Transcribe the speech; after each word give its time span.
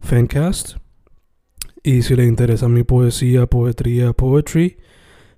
Fancast. 0.00 0.76
Y 1.82 2.02
si 2.02 2.16
le 2.16 2.24
interesa 2.24 2.68
mi 2.68 2.82
poesía, 2.82 3.46
poetría, 3.46 4.12
poetry, 4.12 4.76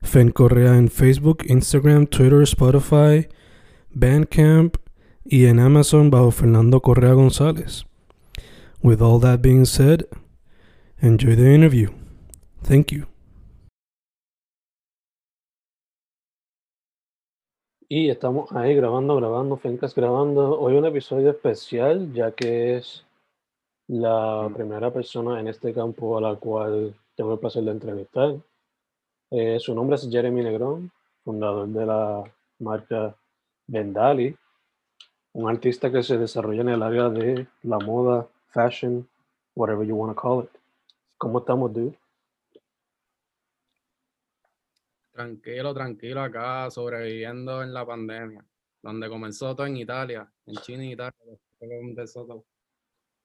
Fen 0.03 0.30
Correa 0.30 0.77
en 0.77 0.89
Facebook, 0.89 1.44
Instagram, 1.47 2.06
Twitter, 2.06 2.42
Spotify, 2.42 3.28
Bandcamp 3.91 4.77
y 5.25 5.47
en 5.47 5.61
Amazon 5.61 6.11
bajo 6.11 6.31
Fernando 6.31 6.81
Correa 6.81 7.12
González. 7.12 7.84
With 8.83 9.03
all 9.03 9.20
that 9.20 9.42
being 9.42 9.66
said, 9.66 10.06
enjoy 11.00 11.36
the 11.36 11.55
interview. 11.55 11.91
Thank 12.62 12.92
you. 12.92 13.06
Y 17.92 18.08
estamos 18.08 18.53
ahí 18.53 18.77
grabando, 18.77 19.16
grabando, 19.16 19.56
Fencas 19.56 19.94
grabando. 19.97 20.61
Hoy 20.61 20.77
un 20.77 20.86
episodio 20.86 21.31
especial, 21.31 22.12
ya 22.12 22.31
que 22.31 22.77
es 22.77 23.05
la 23.91 24.48
primera 24.55 24.92
persona 24.92 25.41
en 25.41 25.48
este 25.48 25.74
campo 25.74 26.16
a 26.16 26.20
la 26.20 26.36
cual 26.36 26.94
tengo 27.16 27.33
el 27.33 27.41
placer 27.41 27.64
de 27.64 27.72
entrevistar. 27.72 28.36
Eh, 29.32 29.58
su 29.58 29.74
nombre 29.74 29.97
es 29.97 30.08
Jeremy 30.08 30.44
Negrón, 30.44 30.92
fundador 31.24 31.66
de 31.66 31.86
la 31.86 32.22
marca 32.60 33.16
Vendali, 33.66 34.36
un 35.32 35.50
artista 35.50 35.91
que 35.91 36.05
se 36.05 36.19
desarrolla 36.19 36.60
en 36.60 36.69
el 36.69 36.82
área 36.84 37.08
de 37.08 37.48
la 37.62 37.78
moda, 37.80 38.28
fashion, 38.50 39.08
whatever 39.56 39.84
you 39.84 39.97
want 39.97 40.14
to 40.14 40.20
call 40.20 40.44
it. 40.44 40.50
¿Cómo 41.19 41.41
estamos, 41.41 41.72
dude? 41.72 41.98
Tranquilo, 45.10 45.75
tranquilo 45.75 46.20
acá, 46.20 46.70
sobreviviendo 46.70 47.60
en 47.64 47.75
la 47.75 47.84
pandemia, 47.84 48.44
donde 48.82 49.08
comenzó 49.08 49.56
todo 49.56 49.66
en 49.66 49.78
Italia, 49.78 50.32
en 50.47 50.54
China 50.58 50.84
y 50.84 50.92
Italia, 50.92 51.12
empezó 51.60 52.25
todo. 52.25 52.44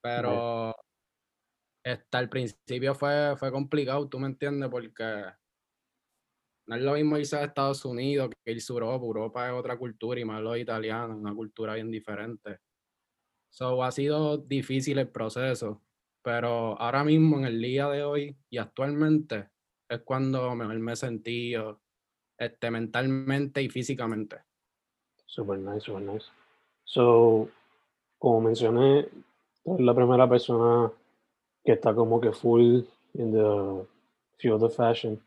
Pero 0.06 0.76
hasta 1.84 2.20
el 2.20 2.30
principio 2.30 2.94
fue, 2.94 3.36
fue 3.38 3.52
complicado, 3.52 4.08
tú 4.08 4.20
me 4.20 4.28
entiendes, 4.28 4.70
porque 4.70 5.24
no 6.68 6.76
es 6.76 6.82
lo 6.84 6.94
mismo 6.94 7.18
irse 7.18 7.38
a 7.38 7.44
Estados 7.44 7.84
Unidos 7.86 8.30
que 8.44 8.52
irse 8.52 8.72
a 8.72 8.76
Europa. 8.76 9.04
Europa 9.04 9.48
es 9.48 9.54
otra 9.54 9.78
cultura 9.78 10.20
y 10.20 10.26
más 10.26 10.44
los 10.44 10.60
italianos, 10.60 11.18
una 11.18 11.34
cultura 11.34 11.74
bien 11.74 11.90
diferente. 11.90 12.60
So, 13.50 13.84
ha 13.84 13.92
sido 13.92 14.38
difícil 14.38 15.00
el 15.00 15.10
proceso, 15.10 15.82
pero 16.22 16.80
ahora 16.80 17.04
mismo, 17.04 17.40
en 17.40 17.46
el 17.46 17.60
día 17.60 17.90
de 17.90 18.04
hoy 18.04 18.38
y 18.48 18.60
actualmente, 18.60 19.50
es 19.90 20.02
cuando 20.02 20.54
mejor 20.54 20.78
me 20.78 20.94
he 20.94 20.96
sentido 20.96 21.82
este, 22.38 22.70
mentalmente 22.70 23.60
y 23.64 23.70
físicamente. 23.70 24.38
Super 25.26 25.58
nice, 25.58 25.80
super 25.80 26.04
nice. 26.04 26.28
So, 26.84 27.50
como 28.20 28.42
mencioné, 28.42 29.08
es 29.66 29.80
la 29.80 29.94
primera 29.94 30.30
persona 30.30 30.92
que 31.64 31.74
está 31.74 31.94
como 31.96 32.22
que 32.22 32.32
full 32.32 32.82
in 33.16 33.32
the 33.32 33.86
field 34.38 34.64
of 34.64 34.76
fashion. 34.76 35.20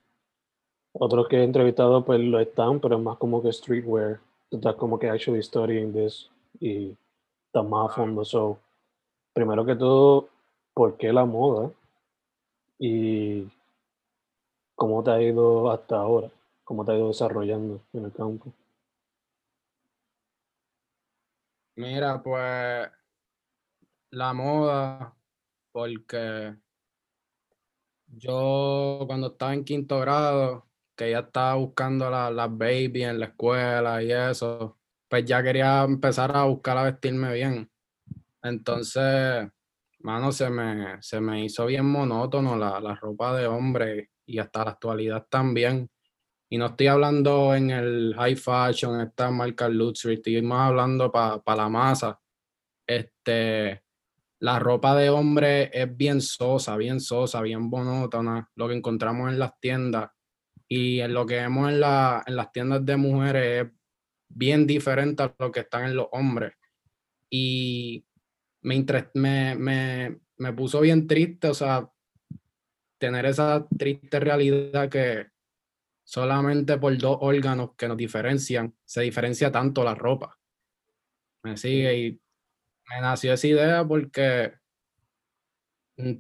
Otros 0.93 1.29
que 1.29 1.39
he 1.39 1.45
entrevistado 1.45 2.05
pues 2.05 2.21
lo 2.21 2.39
están, 2.41 2.81
pero 2.81 2.97
es 2.97 3.03
más 3.03 3.19
como 3.19 3.43
que 3.43 3.53
streetwear. 3.53 4.21
Tú 4.49 4.57
estás 4.57 4.77
como 4.77 4.99
que 4.99 5.11
actually 5.11 5.43
studying 5.43 5.93
this 5.93 6.31
y 6.61 6.97
estás 7.47 7.65
más 7.69 7.91
a 7.91 7.95
fondo. 7.95 8.25
So, 8.25 8.59
primero 9.33 9.65
que 9.67 9.75
todo, 9.75 10.29
¿por 10.73 10.97
qué 10.97 11.13
la 11.13 11.25
moda? 11.25 11.71
Y 12.79 13.49
cómo 14.77 15.03
te 15.03 15.11
ha 15.11 15.21
ido 15.21 15.71
hasta 15.71 15.97
ahora, 15.97 16.31
cómo 16.65 16.85
te 16.85 16.93
ha 16.93 16.97
ido 16.97 17.09
desarrollando 17.09 17.81
en 17.93 18.05
el 18.05 18.13
campo. 18.13 18.53
Mira, 21.77 22.23
pues 22.23 22.89
la 24.11 24.33
moda, 24.33 25.15
porque 25.73 26.57
yo 28.07 29.05
cuando 29.07 29.29
estaba 29.29 29.55
en 29.55 29.65
quinto 29.65 30.01
grado, 30.01 30.67
que 30.97 31.11
ya 31.11 31.21
estaba 31.21 31.55
buscando 31.55 32.11
las 32.11 32.33
la 32.33 32.47
baby 32.49 33.05
en 33.05 33.21
la 33.21 33.27
escuela 33.27 34.03
y 34.03 34.11
eso, 34.13 34.79
pues 35.09 35.25
ya 35.25 35.43
quería 35.43 35.85
empezar 35.85 36.37
a 36.37 36.45
buscar 36.45 36.79
a 36.79 36.85
vestirme 36.85 37.33
bien. 37.35 37.71
Entonces, 38.43 39.49
mano, 40.01 40.33
se 40.33 40.51
me, 40.51 41.01
se 41.03 41.21
me 41.21 41.45
hizo 41.45 41.67
bien 41.67 41.87
monótono 41.87 42.57
la, 42.57 42.81
la 42.81 42.95
ropa 42.95 43.37
de 43.37 43.47
hombre 43.47 44.11
y 44.27 44.39
hasta 44.39 44.65
la 44.65 44.71
actualidad 44.73 45.27
también. 45.29 45.91
Y 46.51 46.59
no 46.59 46.67
estoy 46.67 46.87
hablando 46.87 47.55
en 47.55 47.71
el 47.71 48.15
high 48.17 48.37
fashion, 48.37 49.01
esta 49.01 49.31
marca 49.31 49.69
luxury, 49.69 50.15
estoy 50.15 50.41
más 50.43 50.71
hablando 50.71 51.13
para 51.13 51.43
la 51.57 51.69
masa. 51.69 52.21
Este, 52.87 53.83
la 54.41 54.59
ropa 54.59 54.97
de 54.97 55.11
hombre 55.11 55.71
es 55.73 55.97
bien 55.97 56.21
sosa, 56.21 56.77
bien 56.77 57.01
sosa, 57.01 57.43
bien 57.43 57.69
monótona, 57.69 58.49
lo 58.55 58.69
que 58.69 58.75
encontramos 58.75 59.33
en 59.33 59.39
las 59.39 59.59
tiendas. 59.61 60.11
Y 60.69 61.03
lo 61.09 61.27
que 61.27 61.37
vemos 61.37 61.71
en, 61.71 61.81
la, 61.81 62.23
en 62.27 62.37
las 62.37 62.53
tiendas 62.53 62.85
de 62.85 62.97
mujeres 62.97 63.67
es 63.67 63.73
bien 64.29 64.67
diferente 64.67 65.23
a 65.23 65.35
lo 65.39 65.51
que 65.51 65.61
están 65.61 65.85
en 65.85 65.97
los 65.97 66.09
hombres. 66.13 66.53
Y 67.31 68.05
me, 68.63 68.85
me, 69.15 69.55
me, 69.57 70.21
me 70.37 70.53
puso 70.53 70.81
bien 70.81 71.07
triste, 71.07 71.49
o 71.49 71.55
sea, 71.55 71.91
tener 72.99 73.27
esa 73.27 73.67
triste 73.77 74.21
realidad 74.21 74.89
que 74.89 75.27
solamente 76.05 76.79
por 76.79 76.97
dos 76.99 77.19
órganos 77.21 77.75
que 77.77 77.89
nos 77.89 77.97
diferencian, 77.97 78.75
se 78.85 79.03
diferencia 79.03 79.51
tanto 79.51 79.85
la 79.85 79.95
ropa. 79.95 80.39
Me 81.43 81.57
sigue 81.57 81.99
y 81.99 82.21
me 82.91 83.01
nació 83.01 83.33
esa 83.33 83.47
idea 83.47 83.85
porque 83.85 84.55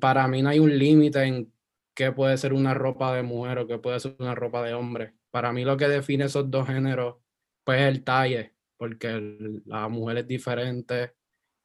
para 0.00 0.26
mí 0.28 0.42
no 0.42 0.50
hay 0.50 0.58
un 0.58 0.76
límite 0.76 1.22
en 1.22 1.52
qué 1.94 2.12
puede 2.12 2.36
ser 2.36 2.52
una 2.52 2.74
ropa 2.74 3.14
de 3.14 3.22
mujer 3.22 3.58
o 3.58 3.66
qué 3.66 3.78
puede 3.78 4.00
ser 4.00 4.16
una 4.18 4.34
ropa 4.34 4.62
de 4.62 4.74
hombre. 4.74 5.14
Para 5.30 5.52
mí 5.52 5.64
lo 5.64 5.76
que 5.76 5.88
define 5.88 6.24
esos 6.24 6.50
dos 6.50 6.66
géneros 6.66 7.16
pues 7.64 7.80
es 7.80 7.88
el 7.88 8.04
talle, 8.04 8.54
porque 8.76 9.62
la 9.66 9.88
mujer 9.88 10.18
es 10.18 10.26
diferente 10.26 11.14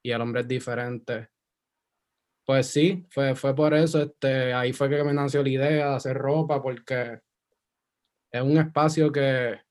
y 0.04 0.12
el 0.12 0.22
hombre 0.22 0.42
es 0.42 0.48
diferente. 0.48 1.30
Pues 2.46 2.68
sí, 2.68 3.06
fue, 3.10 3.36
fue 3.36 3.56
por 3.56 3.74
eso, 3.74 4.02
este, 4.02 4.54
ahí 4.54 4.74
fue 4.74 4.90
que 4.90 5.02
me 5.04 5.14
nació 5.14 5.42
la 5.44 5.50
idea 5.50 5.70
de 5.70 5.96
hacer 5.96 6.18
ropa, 6.18 6.62
porque 6.62 7.22
es 8.32 8.42
un 8.42 8.58
espacio 8.58 9.12
que, 9.12 9.62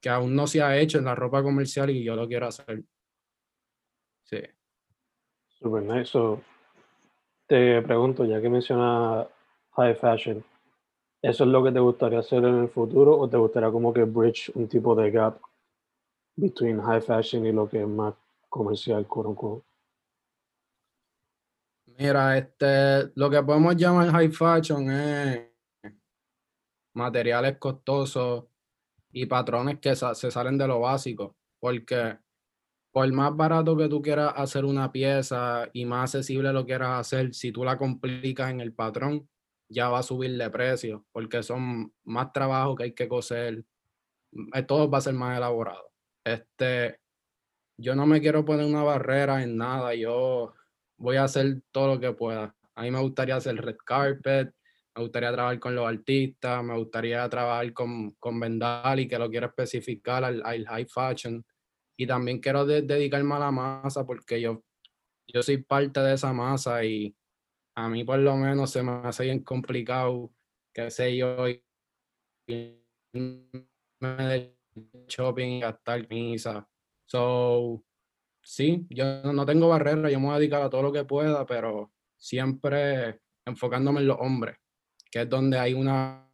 que 0.00 0.08
aún 0.08 0.34
no 0.34 0.46
se 0.46 0.62
ha 0.62 0.78
hecho 0.78 0.98
en 0.98 1.04
la 1.04 1.14
ropa 1.14 1.42
comercial 1.42 1.90
y 1.90 2.02
yo 2.02 2.16
lo 2.16 2.26
quiero 2.26 2.46
hacer. 2.46 2.82
Sí. 4.32 4.40
Super 5.60 5.82
nice. 5.82 6.06
So, 6.06 6.40
te 7.46 7.82
pregunto, 7.82 8.24
ya 8.24 8.40
que 8.40 8.48
menciona 8.48 9.28
high 9.76 9.94
fashion, 9.94 10.42
¿eso 11.20 11.44
es 11.44 11.50
lo 11.50 11.62
que 11.62 11.70
te 11.70 11.80
gustaría 11.80 12.20
hacer 12.20 12.42
en 12.44 12.60
el 12.60 12.68
futuro 12.70 13.18
o 13.18 13.28
te 13.28 13.36
gustaría 13.36 13.70
como 13.70 13.92
que 13.92 14.04
bridge 14.04 14.50
un 14.54 14.68
tipo 14.68 14.94
de 14.94 15.10
gap 15.10 15.38
between 16.34 16.80
high 16.80 17.02
fashion 17.02 17.44
y 17.44 17.52
lo 17.52 17.68
que 17.68 17.82
es 17.82 17.88
más 17.88 18.14
comercial, 18.48 19.06
quote 19.06 19.62
Mira, 21.98 22.38
este, 22.38 23.12
lo 23.16 23.28
que 23.28 23.42
podemos 23.42 23.76
llamar 23.76 24.10
high 24.12 24.30
fashion 24.30 24.90
es 24.90 25.50
materiales 26.94 27.58
costosos 27.58 28.46
y 29.12 29.26
patrones 29.26 29.78
que 29.78 29.94
se 29.94 30.30
salen 30.30 30.56
de 30.56 30.66
lo 30.66 30.80
básico, 30.80 31.36
porque 31.60 32.16
por 32.92 33.10
más 33.10 33.34
barato 33.34 33.76
que 33.76 33.88
tú 33.88 34.02
quieras 34.02 34.34
hacer 34.36 34.66
una 34.66 34.92
pieza 34.92 35.68
y 35.72 35.86
más 35.86 36.14
accesible 36.14 36.52
lo 36.52 36.66
quieras 36.66 37.00
hacer, 37.00 37.34
si 37.34 37.50
tú 37.50 37.64
la 37.64 37.78
complicas 37.78 38.50
en 38.50 38.60
el 38.60 38.74
patrón, 38.74 39.28
ya 39.68 39.88
va 39.88 40.00
a 40.00 40.02
subir 40.02 40.36
de 40.36 40.50
precio, 40.50 41.06
porque 41.10 41.42
son 41.42 41.92
más 42.04 42.32
trabajo 42.32 42.76
que 42.76 42.84
hay 42.84 42.94
que 42.94 43.08
coser, 43.08 43.64
eh, 44.54 44.62
todo 44.64 44.90
va 44.90 44.98
a 44.98 45.00
ser 45.00 45.14
más 45.14 45.38
elaborado. 45.38 45.90
Este, 46.22 46.98
yo 47.78 47.96
no 47.96 48.06
me 48.06 48.20
quiero 48.20 48.44
poner 48.44 48.66
una 48.66 48.82
barrera 48.82 49.42
en 49.42 49.56
nada, 49.56 49.94
yo 49.94 50.52
voy 50.98 51.16
a 51.16 51.24
hacer 51.24 51.62
todo 51.72 51.94
lo 51.94 52.00
que 52.00 52.12
pueda. 52.12 52.54
A 52.74 52.82
mí 52.82 52.90
me 52.90 53.00
gustaría 53.00 53.36
hacer 53.36 53.56
red 53.56 53.76
carpet, 53.86 54.52
me 54.94 55.02
gustaría 55.02 55.32
trabajar 55.32 55.58
con 55.58 55.74
los 55.74 55.88
artistas, 55.88 56.62
me 56.62 56.76
gustaría 56.76 57.26
trabajar 57.30 57.72
con, 57.72 58.10
con 58.18 58.38
Vendali, 58.38 59.08
que 59.08 59.18
lo 59.18 59.30
quiero 59.30 59.46
especificar 59.46 60.24
al 60.24 60.66
high 60.66 60.86
fashion 60.86 61.42
y 62.02 62.06
también 62.06 62.40
quiero 62.40 62.66
dedicarme 62.66 63.34
a 63.36 63.38
la 63.38 63.50
masa 63.52 64.04
porque 64.04 64.40
yo, 64.40 64.64
yo 65.26 65.42
soy 65.42 65.58
parte 65.58 66.00
de 66.00 66.14
esa 66.14 66.32
masa 66.32 66.84
y 66.84 67.14
a 67.76 67.88
mí 67.88 68.02
por 68.02 68.18
lo 68.18 68.36
menos 68.36 68.70
se 68.70 68.82
me 68.82 68.92
hace 69.04 69.24
bien 69.24 69.44
complicado, 69.44 70.32
que 70.74 70.90
sé 70.90 71.16
yo, 71.16 71.36
me 74.00 74.56
shopping 75.06 75.48
y 75.48 75.60
gastar 75.60 76.08
misa. 76.08 76.68
Sí, 78.44 78.84
yo 78.90 79.22
no 79.32 79.46
tengo 79.46 79.68
barrera, 79.68 80.10
yo 80.10 80.18
me 80.18 80.26
voy 80.26 80.34
a 80.34 80.38
dedicar 80.38 80.62
a 80.62 80.70
todo 80.70 80.82
lo 80.82 80.92
que 80.92 81.04
pueda, 81.04 81.46
pero 81.46 81.92
siempre 82.16 83.20
enfocándome 83.46 84.00
en 84.00 84.08
los 84.08 84.18
hombres, 84.18 84.56
que 85.08 85.20
es 85.20 85.28
donde 85.28 85.56
hay 85.56 85.74
una 85.74 86.28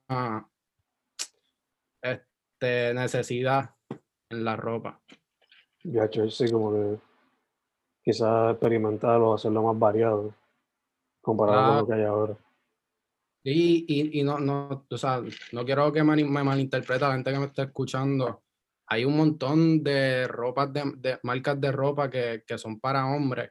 este, 2.01 2.95
necesidad 2.95 3.75
en 4.31 4.45
la 4.45 4.57
ropa. 4.57 5.03
Ya, 5.91 6.05
hecho 6.05 6.29
sí, 6.29 6.51
como 6.51 6.73
que 6.73 6.99
quizás 8.03 8.53
experimentar 8.53 9.21
o 9.21 9.35
hacerlo 9.35 9.63
más 9.63 9.79
variado 9.79 10.35
comparado 11.23 11.69
con 11.69 11.77
lo 11.79 11.87
que 11.87 11.93
hay 11.95 12.05
ahora. 12.05 12.37
Sí, 13.45 13.87
y, 13.89 14.21
y 14.21 14.23
no, 14.23 14.39
no, 14.39 14.87
o 14.91 14.99
sea, 14.99 15.23
no 15.53 15.65
quiero 15.65 15.93
que 15.93 16.03
me, 16.03 16.25
malinterprete 16.25 17.01
la 17.01 17.13
gente 17.13 17.33
que 17.33 17.39
me 17.39 17.47
está 17.47 17.63
escuchando. 17.63 18.43
Hay 18.87 19.05
un 19.05 19.17
montón 19.17 19.83
de 19.83 20.27
ropas, 20.27 20.73
de, 20.73 20.93
de 20.97 21.19
marcas 21.23 21.61
de 21.61 21.73
ropa 21.73 22.11
que, 22.11 22.43
que 22.47 22.59
son 22.59 22.81
para 22.81 23.07
hombres, 23.07 23.51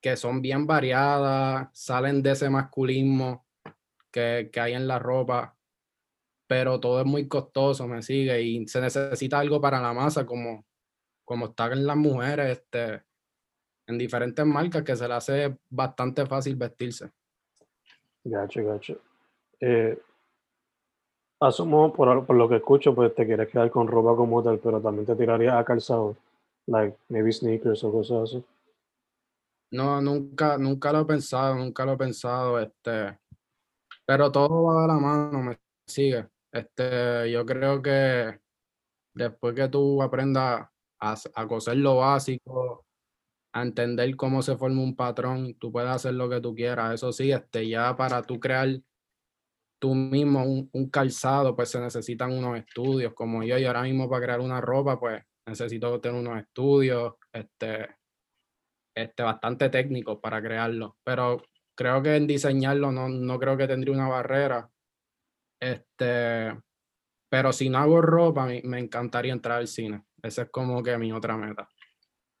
que 0.00 0.16
son 0.16 0.40
bien 0.40 0.66
variadas, 0.66 1.68
salen 1.72 2.22
de 2.22 2.32
ese 2.32 2.50
masculismo 2.50 3.46
que, 4.12 4.50
que 4.52 4.60
hay 4.60 4.74
en 4.74 4.86
la 4.86 4.98
ropa, 4.98 5.56
pero 6.48 6.78
todo 6.80 7.00
es 7.00 7.06
muy 7.06 7.28
costoso, 7.28 7.86
me 7.86 8.02
sigue, 8.02 8.40
y 8.42 8.66
se 8.66 8.80
necesita 8.80 9.38
algo 9.38 9.60
para 9.60 9.80
la 9.80 9.92
masa, 9.92 10.26
como, 10.26 10.64
como 11.30 11.46
están 11.46 11.86
las 11.86 11.96
mujeres 11.96 12.58
este, 12.58 13.04
en 13.86 13.96
diferentes 13.96 14.44
marcas, 14.44 14.82
que 14.82 14.96
se 14.96 15.06
le 15.06 15.14
hace 15.14 15.56
bastante 15.70 16.26
fácil 16.26 16.56
vestirse. 16.56 17.08
Gacho, 18.24 18.64
gacho. 18.64 19.00
Eh, 19.60 19.96
asumo, 21.40 21.92
por, 21.92 22.26
por, 22.26 22.34
lo 22.34 22.48
que 22.48 22.56
escucho, 22.56 22.92
pues 22.96 23.14
te 23.14 23.24
quieres 23.24 23.48
quedar 23.48 23.70
con 23.70 23.86
ropa 23.86 24.16
como 24.16 24.42
tal, 24.42 24.58
pero 24.58 24.80
también 24.80 25.06
te 25.06 25.14
tiraría 25.14 25.56
a 25.56 25.64
calzado, 25.64 26.16
like 26.66 26.98
maybe 27.08 27.30
sneakers 27.30 27.84
o 27.84 27.92
cosas 27.92 28.22
así. 28.24 28.44
No, 29.70 30.02
nunca, 30.02 30.58
nunca 30.58 30.92
lo 30.92 31.02
he 31.02 31.04
pensado, 31.04 31.54
nunca 31.54 31.84
lo 31.84 31.92
he 31.92 31.96
pensado, 31.96 32.58
este, 32.58 33.20
pero 34.04 34.32
todo 34.32 34.64
va 34.64 34.82
de 34.82 34.88
la 34.88 34.98
mano, 34.98 35.42
me 35.44 35.60
sigue. 35.86 36.26
Este, 36.50 37.30
yo 37.30 37.46
creo 37.46 37.80
que 37.80 38.40
después 39.14 39.54
que 39.54 39.68
tú 39.68 40.02
aprendas 40.02 40.69
a, 41.00 41.46
coser 41.48 41.76
lo 41.78 41.96
básico, 41.96 42.84
a 43.52 43.62
entender 43.62 44.14
cómo 44.16 44.42
se 44.42 44.56
forma 44.56 44.82
un 44.82 44.96
patrón, 44.96 45.54
tú 45.54 45.72
puedes 45.72 45.90
hacer 45.90 46.14
lo 46.14 46.28
que 46.28 46.40
tú 46.40 46.54
quieras. 46.54 46.94
Eso 46.94 47.12
sí, 47.12 47.32
este, 47.32 47.68
ya 47.68 47.96
para 47.96 48.22
tú 48.22 48.38
crear 48.38 48.68
tú 49.80 49.94
mismo 49.94 50.44
un, 50.44 50.90
calzado, 50.90 51.56
pues 51.56 51.70
se 51.70 51.80
necesitan 51.80 52.32
unos 52.32 52.58
estudios, 52.58 53.14
como 53.14 53.42
yo, 53.42 53.58
y 53.58 53.64
ahora 53.64 53.82
mismo 53.82 54.08
para 54.08 54.24
crear 54.24 54.40
una 54.40 54.60
ropa, 54.60 55.00
pues 55.00 55.22
necesito 55.46 56.00
tener 56.00 56.20
unos 56.20 56.38
estudios, 56.38 57.14
este, 57.32 57.88
este, 58.94 59.22
bastante 59.22 59.70
técnicos 59.70 60.18
para 60.20 60.42
crearlo. 60.42 60.98
Pero 61.02 61.42
creo 61.74 62.02
que 62.02 62.16
en 62.16 62.26
diseñarlo 62.26 62.92
no, 62.92 63.08
no 63.08 63.38
creo 63.38 63.56
que 63.56 63.66
tendría 63.66 63.94
una 63.94 64.08
barrera. 64.08 64.70
Este, 65.60 66.52
pero 67.30 67.52
si 67.52 67.70
no 67.70 67.78
hago 67.78 68.02
ropa, 68.02 68.46
me, 68.46 68.60
me 68.64 68.78
encantaría 68.78 69.32
entrar 69.32 69.58
al 69.58 69.66
cine. 69.68 70.04
Esa 70.22 70.42
es 70.42 70.50
como 70.50 70.82
que 70.82 70.96
mi 70.98 71.12
otra 71.12 71.36
meta. 71.36 71.68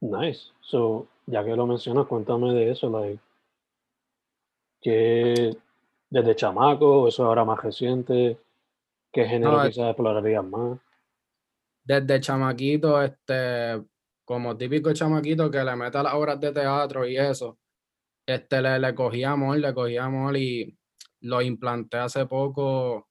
Nice. 0.00 0.52
So, 0.60 1.08
ya 1.26 1.44
que 1.44 1.54
lo 1.54 1.66
mencionas, 1.66 2.06
cuéntame 2.06 2.52
de 2.54 2.70
eso, 2.70 2.90
like, 2.90 3.20
que 4.80 5.56
desde 6.08 6.36
chamaco, 6.36 7.06
eso 7.08 7.26
ahora 7.26 7.44
más 7.44 7.62
reciente, 7.62 8.38
¿qué 9.12 9.24
género 9.26 9.58
no, 9.58 9.68
quizás 9.68 9.88
explorarías 9.88 10.44
más? 10.44 10.78
Desde 11.84 12.20
chamaquito, 12.20 13.02
este, 13.02 13.82
como 14.24 14.56
típico 14.56 14.92
chamaquito 14.92 15.50
que 15.50 15.62
le 15.62 15.76
mete 15.76 16.02
las 16.02 16.14
obras 16.14 16.40
de 16.40 16.52
teatro 16.52 17.06
y 17.06 17.16
eso, 17.16 17.58
este, 18.26 18.62
le, 18.62 18.78
le 18.78 18.94
cogí 18.94 19.22
amor, 19.22 19.58
le 19.58 19.74
cogí 19.74 19.96
amor 19.96 20.36
y 20.36 20.76
lo 21.20 21.42
implanté 21.42 21.98
hace 21.98 22.26
poco 22.26 23.08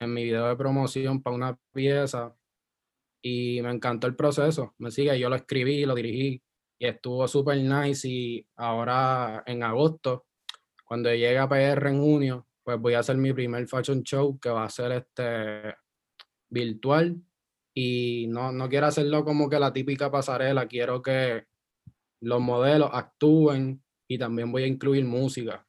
en 0.00 0.14
mi 0.14 0.24
video 0.24 0.48
de 0.48 0.56
promoción 0.56 1.22
para 1.22 1.36
una 1.36 1.58
pieza 1.72 2.34
y 3.22 3.62
me 3.62 3.70
encantó 3.70 4.08
el 4.08 4.16
proceso. 4.16 4.74
Me 4.78 4.90
sigue, 4.90 5.18
yo 5.18 5.30
lo 5.30 5.36
escribí, 5.36 5.86
lo 5.86 5.94
dirigí 5.94 6.42
y 6.78 6.86
estuvo 6.86 7.26
súper 7.28 7.58
nice. 7.58 8.08
Y 8.08 8.46
ahora 8.56 9.44
en 9.46 9.62
agosto, 9.62 10.26
cuando 10.84 11.10
llegue 11.10 11.38
a 11.38 11.48
PR 11.48 11.88
en 11.88 12.00
junio, 12.00 12.48
pues 12.64 12.78
voy 12.78 12.94
a 12.94 12.98
hacer 12.98 13.16
mi 13.16 13.32
primer 13.32 13.66
fashion 13.68 14.02
show 14.02 14.38
que 14.38 14.50
va 14.50 14.64
a 14.64 14.70
ser 14.70 14.92
este 14.92 15.74
virtual. 16.50 17.16
Y 17.74 18.26
no, 18.28 18.52
no 18.52 18.68
quiero 18.68 18.86
hacerlo 18.86 19.24
como 19.24 19.48
que 19.48 19.58
la 19.58 19.72
típica 19.72 20.10
pasarela, 20.10 20.66
quiero 20.66 21.00
que 21.00 21.46
los 22.20 22.40
modelos 22.40 22.90
actúen 22.92 23.82
y 24.08 24.18
también 24.18 24.52
voy 24.52 24.64
a 24.64 24.66
incluir 24.66 25.04
música. 25.04 25.66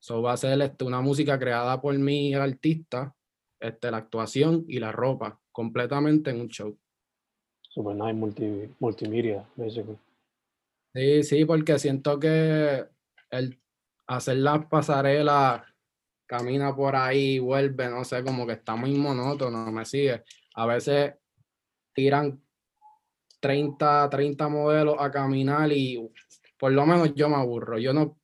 Eso 0.00 0.20
va 0.20 0.32
a 0.32 0.36
ser 0.36 0.60
este, 0.60 0.84
una 0.84 1.00
música 1.00 1.38
creada 1.38 1.80
por 1.80 1.96
mí, 1.96 2.34
el 2.34 2.40
artista, 2.40 3.14
este, 3.60 3.90
la 3.90 3.98
actuación 3.98 4.64
y 4.68 4.80
la 4.80 4.92
ropa, 4.92 5.40
completamente 5.52 6.30
en 6.30 6.40
un 6.40 6.48
show. 6.48 6.78
Super 7.74 7.96
nice 7.96 8.14
multi, 8.14 8.74
multimedia, 8.78 9.44
basically. 9.56 9.98
Sí, 10.94 11.24
sí, 11.24 11.44
porque 11.44 11.76
siento 11.80 12.20
que 12.20 12.84
el 13.30 13.60
hacer 14.06 14.36
las 14.36 14.64
pasarelas, 14.66 15.62
camina 16.24 16.74
por 16.76 16.94
ahí, 16.94 17.40
vuelve, 17.40 17.88
no 17.88 18.04
sé, 18.04 18.22
como 18.22 18.46
que 18.46 18.52
está 18.52 18.76
muy 18.76 18.92
monótono, 18.92 19.72
me 19.72 19.84
sigue. 19.84 20.22
A 20.54 20.66
veces 20.66 21.14
tiran 21.92 22.40
30, 23.40 24.08
30 24.08 24.48
modelos 24.48 24.94
a 25.00 25.10
caminar 25.10 25.72
y 25.72 25.98
por 26.56 26.70
lo 26.70 26.86
menos 26.86 27.12
yo 27.16 27.28
me 27.28 27.34
aburro. 27.34 27.76
Yo 27.78 27.92
no, 27.92 28.20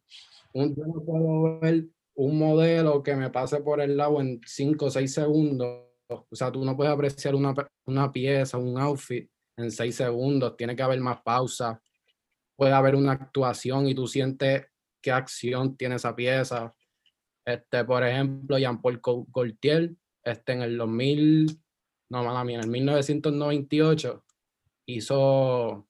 un, 0.53 0.77
puedo 0.77 1.59
ver 1.59 1.87
un 2.15 2.39
modelo 2.39 3.03
que 3.03 3.17
me 3.17 3.31
pase 3.31 3.61
por 3.63 3.81
el 3.81 3.97
lado 3.97 4.21
en 4.21 4.41
5 4.47 4.85
o 4.85 4.91
6 4.91 5.13
segundos. 5.13 5.87
O 6.09 6.37
sea, 6.37 6.53
tú 6.53 6.65
no 6.65 6.77
puedes 6.77 6.93
apreciar 6.93 7.35
una, 7.35 7.53
una 7.85 8.13
pieza, 8.13 8.57
un 8.57 8.79
outfit 8.79 9.29
en 9.61 9.71
seis 9.71 9.97
segundos, 9.97 10.57
tiene 10.57 10.75
que 10.75 10.83
haber 10.83 11.01
más 11.01 11.21
pausa, 11.23 11.81
puede 12.57 12.73
haber 12.73 12.95
una 12.95 13.13
actuación 13.13 13.89
y 13.89 13.95
tú 13.95 14.07
sientes 14.07 14.67
qué 15.01 15.11
acción 15.11 15.77
tiene 15.77 15.97
esa 15.97 16.15
pieza. 16.15 16.75
Este, 17.45 17.85
por 17.85 18.07
ejemplo, 18.07 18.59
Jean-Paul 18.59 19.01
Gaultier, 19.33 19.95
este, 20.23 20.53
en 20.53 20.63
el 20.63 20.77
2000, 20.77 21.59
no, 22.11 22.25
mala 22.25 22.45
mía, 22.45 22.59
en 22.59 22.65
el 22.65 22.71
1998, 22.71 24.25
hizo 24.87 25.89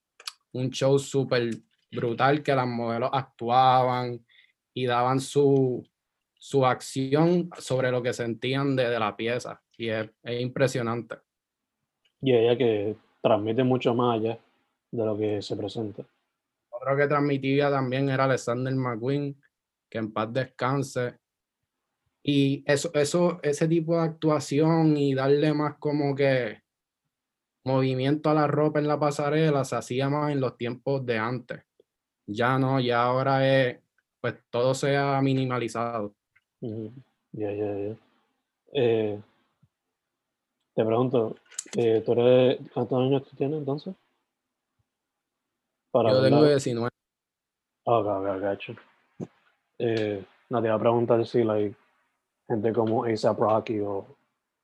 un 0.52 0.70
show 0.70 0.98
súper 0.98 1.50
brutal 1.90 2.42
que 2.42 2.54
las 2.54 2.66
modelos 2.66 3.10
actuaban 3.12 4.24
y 4.72 4.86
daban 4.86 5.20
su, 5.20 5.84
su 6.34 6.64
acción 6.64 7.50
sobre 7.58 7.90
lo 7.90 8.02
que 8.02 8.12
sentían 8.12 8.76
de, 8.76 8.98
la 8.98 9.16
pieza. 9.16 9.60
Y 9.76 9.88
es, 9.88 10.08
es 10.22 10.40
impresionante. 10.40 11.16
Y 12.22 12.32
ella 12.32 12.56
que 12.56 12.96
transmite 13.22 13.64
mucho 13.64 13.94
más 13.94 14.18
allá 14.18 14.38
de 14.90 15.04
lo 15.04 15.16
que 15.16 15.42
se 15.42 15.56
presenta. 15.56 16.04
Otro 16.70 16.96
que 16.96 17.06
transmitía 17.06 17.70
también 17.70 18.08
era 18.08 18.24
Alexander 18.24 18.74
McQueen, 18.74 19.40
que 19.88 19.98
en 19.98 20.12
paz 20.12 20.32
descanse. 20.32 21.18
Y 22.22 22.62
eso, 22.66 22.90
eso, 22.94 23.40
ese 23.42 23.68
tipo 23.68 23.96
de 23.96 24.02
actuación 24.02 24.96
y 24.96 25.14
darle 25.14 25.52
más 25.54 25.76
como 25.78 26.14
que 26.14 26.62
movimiento 27.64 28.30
a 28.30 28.34
la 28.34 28.46
ropa 28.46 28.78
en 28.78 28.88
la 28.88 28.98
pasarela 28.98 29.64
se 29.64 29.76
hacía 29.76 30.08
más 30.08 30.32
en 30.32 30.40
los 30.40 30.56
tiempos 30.56 31.04
de 31.04 31.18
antes. 31.18 31.62
Ya 32.26 32.58
no, 32.58 32.80
ya 32.80 33.02
ahora 33.02 33.46
es, 33.46 33.80
pues 34.20 34.36
todo 34.50 34.74
se 34.74 34.96
ha 34.96 35.20
minimalizado. 35.20 36.14
Ya, 36.60 37.52
ya, 37.52 37.78
ya. 37.78 37.96
Eh, 38.72 39.20
te 40.74 40.84
pregunto, 40.84 41.36
eh, 41.76 42.02
¿tú 42.04 42.12
eres, 42.12 42.58
¿cuántos 42.72 42.98
años 42.98 43.24
tú 43.28 43.36
tienes 43.36 43.58
entonces? 43.58 43.94
Para 45.90 46.10
Yo 46.10 46.22
tengo 46.22 46.40
verdad- 46.40 46.50
19. 46.56 46.90
Ok, 47.84 48.06
ok, 48.06 48.40
gacho. 48.40 48.74
Eh, 49.78 50.24
no, 50.50 50.60
te 50.60 50.68
iba 50.68 50.76
a 50.76 50.80
preguntar 50.80 51.26
si, 51.26 51.42
like, 51.42 51.76
gente 52.48 52.72
como 52.72 53.04
A$AP 53.04 53.38
Rocky 53.38 53.80
o, 53.80 54.16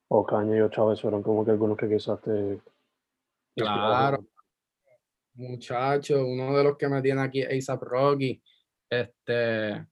o 0.08 0.26
Kanye 0.26 0.62
o 0.62 0.68
Chávez 0.68 1.00
fueron 1.00 1.22
como 1.22 1.44
que 1.44 1.50
algunos 1.52 1.76
que 1.76 1.88
quizás 1.88 2.20
te... 2.20 2.60
Claro. 3.56 4.24
Muchacho, 5.34 6.24
uno 6.26 6.56
de 6.56 6.64
los 6.64 6.76
que 6.76 6.88
me 6.88 7.02
tiene 7.02 7.22
aquí 7.22 7.40
es 7.42 7.68
A$AP 7.68 7.82
Rocky. 7.84 8.42
Este, 8.88 9.86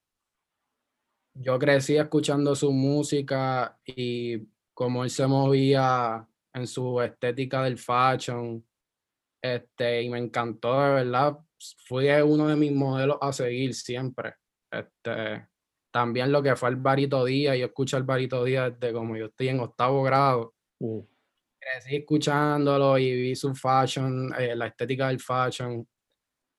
yo 1.34 1.58
crecí 1.58 1.96
escuchando 1.96 2.54
su 2.54 2.72
música 2.72 3.78
y 3.84 4.46
cómo 4.74 5.04
él 5.04 5.10
se 5.10 5.26
movía 5.26 6.28
en 6.52 6.66
su 6.66 7.00
estética 7.00 7.62
del 7.62 7.78
fashion. 7.78 8.64
Este, 9.42 10.02
y 10.02 10.10
me 10.10 10.18
encantó, 10.18 10.80
de 10.82 10.94
verdad. 10.94 11.38
Fue 11.86 12.22
uno 12.22 12.48
de 12.48 12.56
mis 12.56 12.72
modelos 12.72 13.16
a 13.20 13.32
seguir 13.32 13.74
siempre. 13.74 14.34
Este, 14.70 15.48
también 15.90 16.32
lo 16.32 16.42
que 16.42 16.56
fue 16.56 16.68
el 16.68 16.76
Barito 16.76 17.24
Díaz, 17.24 17.56
yo 17.56 17.66
escucho 17.66 17.96
el 17.96 18.02
Barito 18.02 18.44
Díaz 18.44 18.74
desde 18.78 18.92
como 18.92 19.16
yo 19.16 19.26
estoy 19.26 19.48
en 19.48 19.60
octavo 19.60 20.02
grado 20.02 20.54
Mm, 20.80 21.00
crecí 21.60 21.96
escuchándolo 21.96 22.98
y 22.98 23.12
vi 23.14 23.36
su 23.36 23.54
fashion, 23.54 24.32
eh, 24.38 24.54
la 24.56 24.66
estética 24.66 25.08
del 25.08 25.20
fashion. 25.20 25.86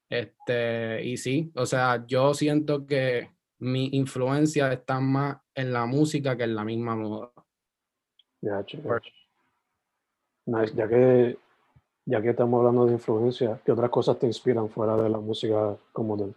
Este, 0.10 1.04
y 1.04 1.18
sí, 1.18 1.52
o 1.56 1.66
sea, 1.66 2.06
yo 2.08 2.34
siento 2.34 2.86
que 2.86 3.32
mi 3.60 3.90
influencia 3.94 4.72
está 4.72 5.00
más 5.00 5.38
en 5.56 5.74
la 5.74 5.86
música 5.86 6.38
que 6.38 6.44
en 6.44 6.56
la 6.56 6.64
misma 6.64 6.96
moda. 6.96 7.32
Por- 8.46 8.84
gacho. 8.84 9.10
Nice, 10.46 10.76
ya 10.76 10.88
que, 10.88 11.38
ya 12.06 12.22
que 12.22 12.30
estamos 12.30 12.60
hablando 12.60 12.86
de 12.86 12.94
influencia, 12.94 13.60
¿qué 13.66 13.72
otras 13.72 13.90
cosas 13.90 14.20
te 14.20 14.28
inspiran 14.28 14.70
fuera 14.70 14.96
de 14.96 15.10
la 15.10 15.18
música 15.20 15.76
como 15.92 16.18
tal? 16.18 16.36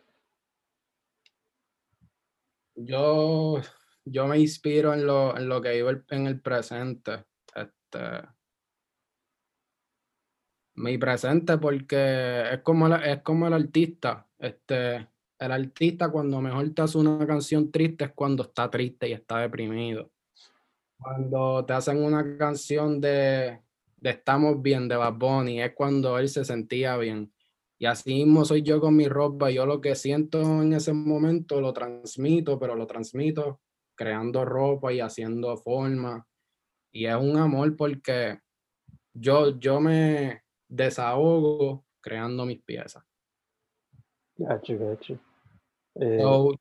Yo, 2.75 3.61
yo 4.05 4.27
me 4.27 4.39
inspiro 4.39 4.95
en 4.95 5.07
lo, 5.07 5.37
en 5.37 5.49
lo 5.49 5.61
que 5.61 5.73
vivo 5.73 5.91
en 6.09 6.27
el 6.27 6.41
presente. 6.41 7.27
Este, 7.55 7.99
mi 10.77 10.97
presente 10.97 11.59
porque 11.59 12.45
es 12.53 12.61
como, 12.63 12.95
es 12.95 13.23
como 13.23 13.47
el 13.49 13.53
artista. 13.53 14.27
Este, 14.39 15.09
el 15.39 15.53
artista 15.53 16.11
cuando 16.11 16.41
mejor 16.41 16.73
te 16.73 16.83
hace 16.83 16.99
una 16.99 17.27
canción 17.27 17.71
triste 17.71 18.05
es 18.05 18.13
cuando 18.13 18.45
está 18.45 18.71
triste 18.71 19.09
y 19.09 19.13
está 19.13 19.41
deprimido. 19.41 20.11
Cuando 21.01 21.65
te 21.65 21.73
hacen 21.73 22.03
una 22.03 22.37
canción 22.37 23.01
de, 23.01 23.61
de 23.97 24.11
Estamos 24.11 24.61
bien 24.61 24.89
de 24.89 24.97
Bad 24.97 25.15
Bunny 25.15 25.63
es 25.63 25.75
cuando 25.75 26.19
él 26.19 26.29
se 26.29 26.45
sentía 26.45 26.97
bien. 26.97 27.33
Y 27.79 27.87
así 27.87 28.13
mismo 28.13 28.45
soy 28.45 28.63
yo 28.63 28.81
con 28.81 28.97
mi 28.97 29.09
ropa. 29.09 29.51
Yo 29.51 29.65
lo 29.65 29.81
que 29.81 29.95
siento 29.95 30.41
en 30.63 30.73
ese 30.73 30.93
momento 30.93 31.61
lo 31.61 31.73
transmito, 31.73 32.59
pero 32.59 32.75
lo 32.75 32.87
transmito 32.87 33.61
creando 33.99 34.45
ropa 34.45 34.93
y 34.93 35.01
haciendo 35.01 35.57
forma. 35.57 36.27
Y 36.93 37.07
es 37.07 37.17
un 37.17 37.37
amor 37.37 37.77
porque 37.77 38.39
yo, 39.13 39.59
yo 39.59 39.81
me 39.81 40.45
desahogo 40.69 41.85
creando 42.01 42.47
mis 42.47 42.63
piezas. 42.63 43.05
Gacho, 44.37 44.79
gacho. 44.79 45.19
Eh, 45.97 46.19
So, 46.21 46.55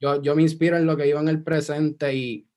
yo, 0.00 0.22
yo 0.22 0.34
me 0.34 0.42
inspiro 0.42 0.76
en 0.78 0.86
lo 0.86 0.96
que 0.96 1.04
vivo 1.04 1.20
en 1.20 1.28
el 1.28 1.44
presente 1.44 2.14
y 2.14 2.48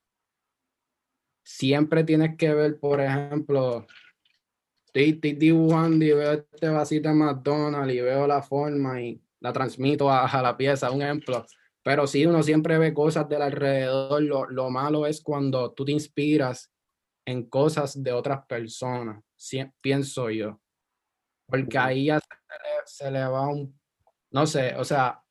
siempre 1.48 2.04
tienes 2.04 2.36
que 2.36 2.54
ver, 2.54 2.78
por 2.78 3.00
ejemplo, 3.00 3.88
estoy, 4.88 5.12
estoy 5.12 5.34
dibujando 5.34 6.04
y 6.04 6.12
veo 6.12 6.34
este 6.34 6.68
vasito 6.68 7.08
de 7.08 7.16
McDonald's 7.16 7.94
y 7.94 8.02
veo 8.02 8.28
la 8.28 8.42
forma 8.42 9.02
y 9.02 9.22
la 9.40 9.54
transmito 9.54 10.10
a, 10.10 10.28
a 10.28 10.42
la 10.42 10.58
pieza, 10.58 10.92
un 10.92 11.02
ejemplo. 11.02 11.46
Pero 11.84 12.06
sí, 12.06 12.26
uno 12.26 12.44
siempre 12.44 12.78
ve 12.78 12.94
cosas 12.94 13.30
del 13.30 13.42
alrededor. 13.42 14.22
Lo, 14.22 14.46
lo 14.50 14.70
malo 14.70 15.06
es 15.06 15.22
cuando 15.22 15.72
tú 15.72 15.86
te 15.86 15.94
inspiras 15.94 16.74
en 17.26 17.50
cosas 17.50 18.04
de 18.04 18.12
otras 18.12 18.46
personas, 18.46 19.24
pienso 19.80 20.30
yo. 20.30 20.60
Porque 21.48 21.78
ahí 21.78 22.06
ya 22.08 22.20
se 22.20 22.28
le, 22.28 22.70
se 22.86 23.12
le 23.12 23.26
va 23.26 23.48
un, 23.48 23.80
no 24.32 24.46
sé, 24.46 24.76
o 24.76 24.84
sea, 24.84 25.24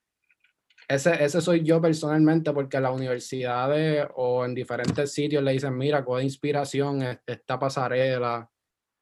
ese, 0.88 1.24
ese 1.24 1.40
soy 1.40 1.62
yo 1.62 1.80
personalmente, 1.80 2.52
porque 2.52 2.80
las 2.80 2.94
universidades 2.94 4.06
o 4.14 4.44
en 4.44 4.54
diferentes 4.54 5.12
sitios 5.12 5.42
le 5.42 5.52
dicen, 5.52 5.76
mira, 5.76 6.04
coge 6.04 6.22
inspiración, 6.22 7.02
es- 7.02 7.20
esta 7.26 7.58
pasarela, 7.58 8.48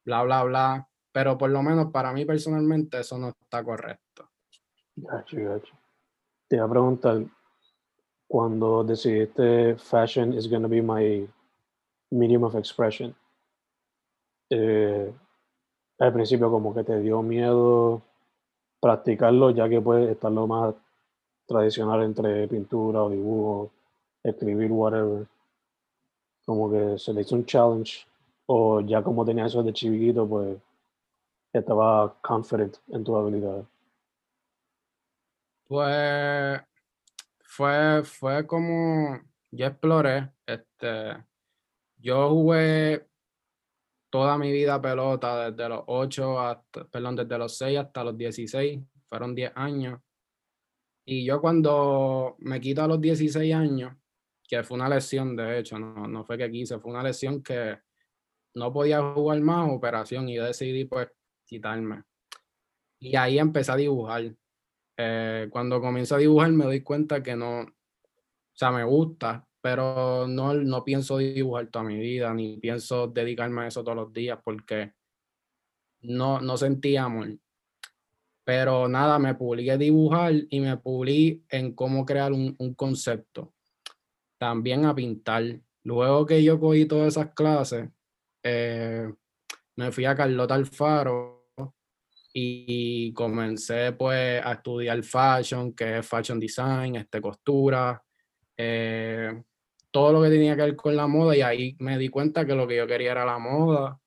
bla, 0.04 0.22
bla, 0.22 0.44
bla. 0.44 0.88
Pero 1.12 1.38
por 1.38 1.50
lo 1.50 1.62
menos 1.62 1.90
para 1.92 2.12
mí 2.12 2.24
personalmente 2.24 3.00
eso 3.00 3.18
no 3.18 3.28
está 3.28 3.62
correcto. 3.62 4.30
Te 6.48 6.56
iba 6.56 6.64
a 6.64 6.70
preguntar, 6.70 7.24
cuando 8.26 8.82
decidiste 8.82 9.76
fashion 9.76 10.32
is 10.32 10.48
going 10.48 10.62
to 10.62 10.68
be 10.68 10.82
my 10.82 11.28
medium 12.10 12.44
of 12.44 12.54
expression, 12.56 13.14
eh, 14.50 15.12
al 15.98 16.12
principio 16.12 16.50
como 16.50 16.74
que 16.74 16.84
te 16.84 17.00
dio 17.00 17.22
miedo 17.22 18.02
practicarlo, 18.80 19.50
ya 19.50 19.68
que 19.68 19.80
puede 19.80 20.12
estar 20.12 20.32
lo 20.32 20.46
más 20.46 20.74
tradicional 21.46 22.02
entre 22.02 22.48
pintura 22.48 23.02
o 23.02 23.10
dibujo, 23.10 23.70
escribir, 24.22 24.70
whatever. 24.72 25.26
Como 26.44 26.70
que 26.70 26.98
se 26.98 27.12
le 27.12 27.22
hizo 27.22 27.34
un 27.36 27.46
challenge, 27.46 28.06
o 28.46 28.80
ya 28.80 29.02
como 29.02 29.24
tenía 29.24 29.46
eso 29.46 29.62
de 29.62 29.72
chiquito, 29.72 30.26
pues 30.26 30.58
estaba 31.52 32.14
confident 32.20 32.76
en 32.88 33.04
tu 33.04 33.16
habilidad. 33.16 33.64
Pues 35.66 36.60
fue, 37.42 38.02
fue 38.04 38.46
como 38.46 39.20
yo 39.50 39.66
exploré, 39.66 40.30
este, 40.46 41.24
yo 41.96 42.28
jugué 42.30 43.06
toda 44.10 44.36
mi 44.36 44.52
vida 44.52 44.80
pelota 44.80 45.50
desde 45.50 45.68
los 45.68 45.82
8 45.86 46.40
hasta, 46.40 46.84
perdón, 46.84 47.16
desde 47.16 47.38
los 47.38 47.56
6 47.56 47.78
hasta 47.78 48.04
los 48.04 48.16
16, 48.16 48.80
fueron 49.08 49.34
10 49.34 49.52
años. 49.54 50.00
Y 51.06 51.24
yo 51.24 51.40
cuando 51.40 52.36
me 52.38 52.60
quito 52.60 52.82
a 52.82 52.88
los 52.88 53.00
16 53.00 53.54
años, 53.54 53.94
que 54.46 54.62
fue 54.62 54.76
una 54.76 54.88
lesión 54.88 55.36
de 55.36 55.58
hecho, 55.58 55.78
no, 55.78 56.06
no 56.06 56.24
fue 56.24 56.38
que 56.38 56.50
quise, 56.50 56.78
fue 56.78 56.92
una 56.92 57.02
lesión 57.02 57.42
que 57.42 57.78
no 58.54 58.72
podía 58.72 59.00
jugar 59.12 59.40
más 59.40 59.70
operación 59.70 60.28
y 60.28 60.36
decidí 60.36 60.84
pues 60.84 61.08
quitarme. 61.44 62.04
Y 63.00 63.16
ahí 63.16 63.38
empecé 63.38 63.72
a 63.72 63.76
dibujar. 63.76 64.34
Eh, 64.96 65.48
cuando 65.50 65.80
comienzo 65.80 66.14
a 66.14 66.18
dibujar 66.18 66.52
me 66.52 66.64
doy 66.64 66.80
cuenta 66.82 67.22
que 67.22 67.34
no, 67.34 67.62
o 67.62 67.66
sea, 68.52 68.70
me 68.70 68.84
gusta, 68.84 69.46
pero 69.60 70.26
no, 70.28 70.54
no 70.54 70.84
pienso 70.84 71.18
dibujar 71.18 71.66
toda 71.68 71.84
mi 71.84 71.98
vida, 71.98 72.32
ni 72.32 72.58
pienso 72.58 73.08
dedicarme 73.08 73.62
a 73.62 73.66
eso 73.66 73.82
todos 73.82 73.96
los 73.96 74.12
días 74.12 74.38
porque 74.44 74.92
no, 76.02 76.40
no 76.40 76.56
sentía 76.56 77.04
amor. 77.04 77.36
Pero 78.44 78.88
nada, 78.88 79.18
me 79.18 79.34
publiqué 79.34 79.72
a 79.72 79.78
dibujar 79.78 80.34
y 80.50 80.60
me 80.60 80.76
publiqué 80.76 81.42
en 81.48 81.74
cómo 81.74 82.04
crear 82.04 82.32
un, 82.32 82.54
un 82.58 82.74
concepto. 82.74 83.54
También 84.38 84.84
a 84.84 84.94
pintar. 84.94 85.60
Luego 85.82 86.26
que 86.26 86.42
yo 86.42 86.60
cogí 86.60 86.84
todas 86.86 87.08
esas 87.08 87.32
clases, 87.34 87.88
eh, 88.42 89.10
me 89.76 89.90
fui 89.90 90.04
a 90.04 90.14
Carlota 90.14 90.54
Alfaro 90.54 91.50
y 92.32 93.12
comencé 93.12 93.92
pues 93.92 94.44
a 94.44 94.52
estudiar 94.52 95.02
fashion, 95.02 95.72
que 95.72 95.98
es 95.98 96.06
fashion 96.06 96.38
design, 96.38 96.96
este, 96.96 97.20
costura, 97.20 98.02
eh, 98.56 99.42
todo 99.90 100.12
lo 100.12 100.22
que 100.22 100.28
tenía 100.28 100.56
que 100.56 100.62
ver 100.62 100.76
con 100.76 100.96
la 100.96 101.06
moda 101.06 101.36
y 101.36 101.42
ahí 101.42 101.76
me 101.78 101.96
di 101.96 102.08
cuenta 102.08 102.44
que 102.44 102.54
lo 102.54 102.66
que 102.66 102.76
yo 102.76 102.86
quería 102.86 103.12
era 103.12 103.24
la 103.24 103.38
moda 103.38 103.98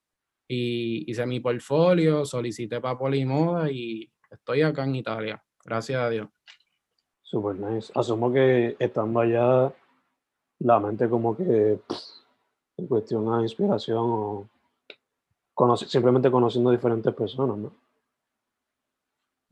y 0.48 1.10
hice 1.10 1.26
mi 1.26 1.40
portfolio, 1.40 2.26
solicité 2.26 2.82
para 2.82 2.98
Polimoda 2.98 3.72
y 3.72 4.12
estoy 4.30 4.62
acá 4.62 4.84
en 4.84 4.96
Italia, 4.96 5.44
gracias 5.64 6.00
a 6.02 6.10
Dios. 6.10 6.30
Super 7.22 7.56
nice. 7.56 7.92
Asumo 7.96 8.32
que 8.32 8.76
estando 8.80 9.20
allá, 9.20 9.74
la 10.60 10.80
mente 10.80 11.10
como 11.10 11.36
que 11.36 11.80
pff, 11.88 11.98
en 12.78 12.88
cuestión 12.88 13.26
de 13.38 13.44
inspiración 13.44 13.98
o 14.00 14.50
conoce- 15.54 15.88
simplemente 15.88 16.32
conociendo 16.32 16.72
diferentes 16.72 17.14
personas, 17.14 17.58
¿no? 17.58 17.76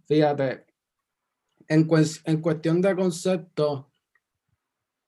Fíjate, 0.08 0.66
en, 1.68 1.88
en 2.26 2.42
cuestión 2.42 2.82
de 2.82 2.96
conceptos, 2.96 3.86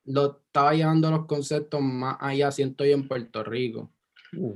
lo 0.05 0.37
estaba 0.39 0.73
llevando 0.73 1.11
los 1.11 1.25
conceptos 1.25 1.81
más 1.81 2.17
allá, 2.19 2.51
siento 2.51 2.83
yo 2.83 2.93
en 2.93 3.07
Puerto 3.07 3.43
Rico. 3.43 3.91
Mm, 4.31 4.53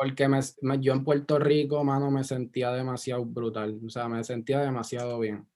Porque 0.00 0.28
me, 0.28 0.40
me- 0.62 0.80
yo 0.80 0.94
en 0.94 1.04
Puerto 1.04 1.38
Rico, 1.38 1.84
mano, 1.84 2.10
me 2.10 2.24
sentía 2.24 2.72
demasiado 2.72 3.24
brutal. 3.26 3.78
O 3.86 3.90
sea, 3.90 4.08
me 4.08 4.24
sentía 4.24 4.60
demasiado 4.60 5.18
bien. 5.18 5.46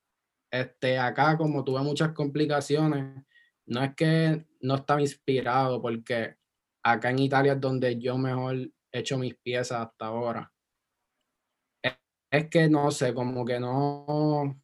Este, 0.50 0.98
acá, 0.98 1.38
como 1.38 1.64
tuve 1.64 1.82
muchas 1.82 2.12
complicaciones, 2.12 3.24
no 3.66 3.82
es 3.84 3.94
que 3.96 4.46
no 4.60 4.76
estaba 4.76 5.02
inspirado, 5.02 5.82
porque 5.82 6.36
acá 6.84 7.10
en 7.10 7.20
Italia 7.20 7.54
es 7.54 7.60
donde 7.62 7.98
yo 7.98 8.18
mejor 8.18 8.56
he 8.56 8.72
hecho 9.00 9.18
mis 9.18 9.36
piezas 9.36 9.80
hasta 9.88 10.06
ahora. 10.06 10.52
E- 11.82 11.98
es 12.30 12.48
que 12.50 12.68
no 12.68 12.90
sé, 12.90 13.14
como 13.14 13.44
que 13.44 13.58
no, 13.60 14.56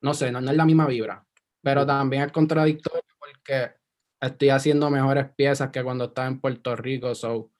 no 0.00 0.14
sé, 0.14 0.30
no, 0.32 0.40
no 0.40 0.50
es 0.50 0.56
la 0.56 0.64
misma 0.64 0.86
vibra, 0.86 1.26
pero 1.62 1.86
también 1.86 2.22
es 2.24 2.32
contradictorio 2.32 3.02
porque 3.18 3.72
estoy 4.20 4.48
haciendo 4.50 4.90
mejores 4.90 5.30
piezas 5.36 5.70
que 5.70 5.82
cuando 5.84 6.06
estaba 6.06 6.28
en 6.28 6.40
Puerto 6.40 6.74
Rico, 6.76 7.14
so 7.14 7.50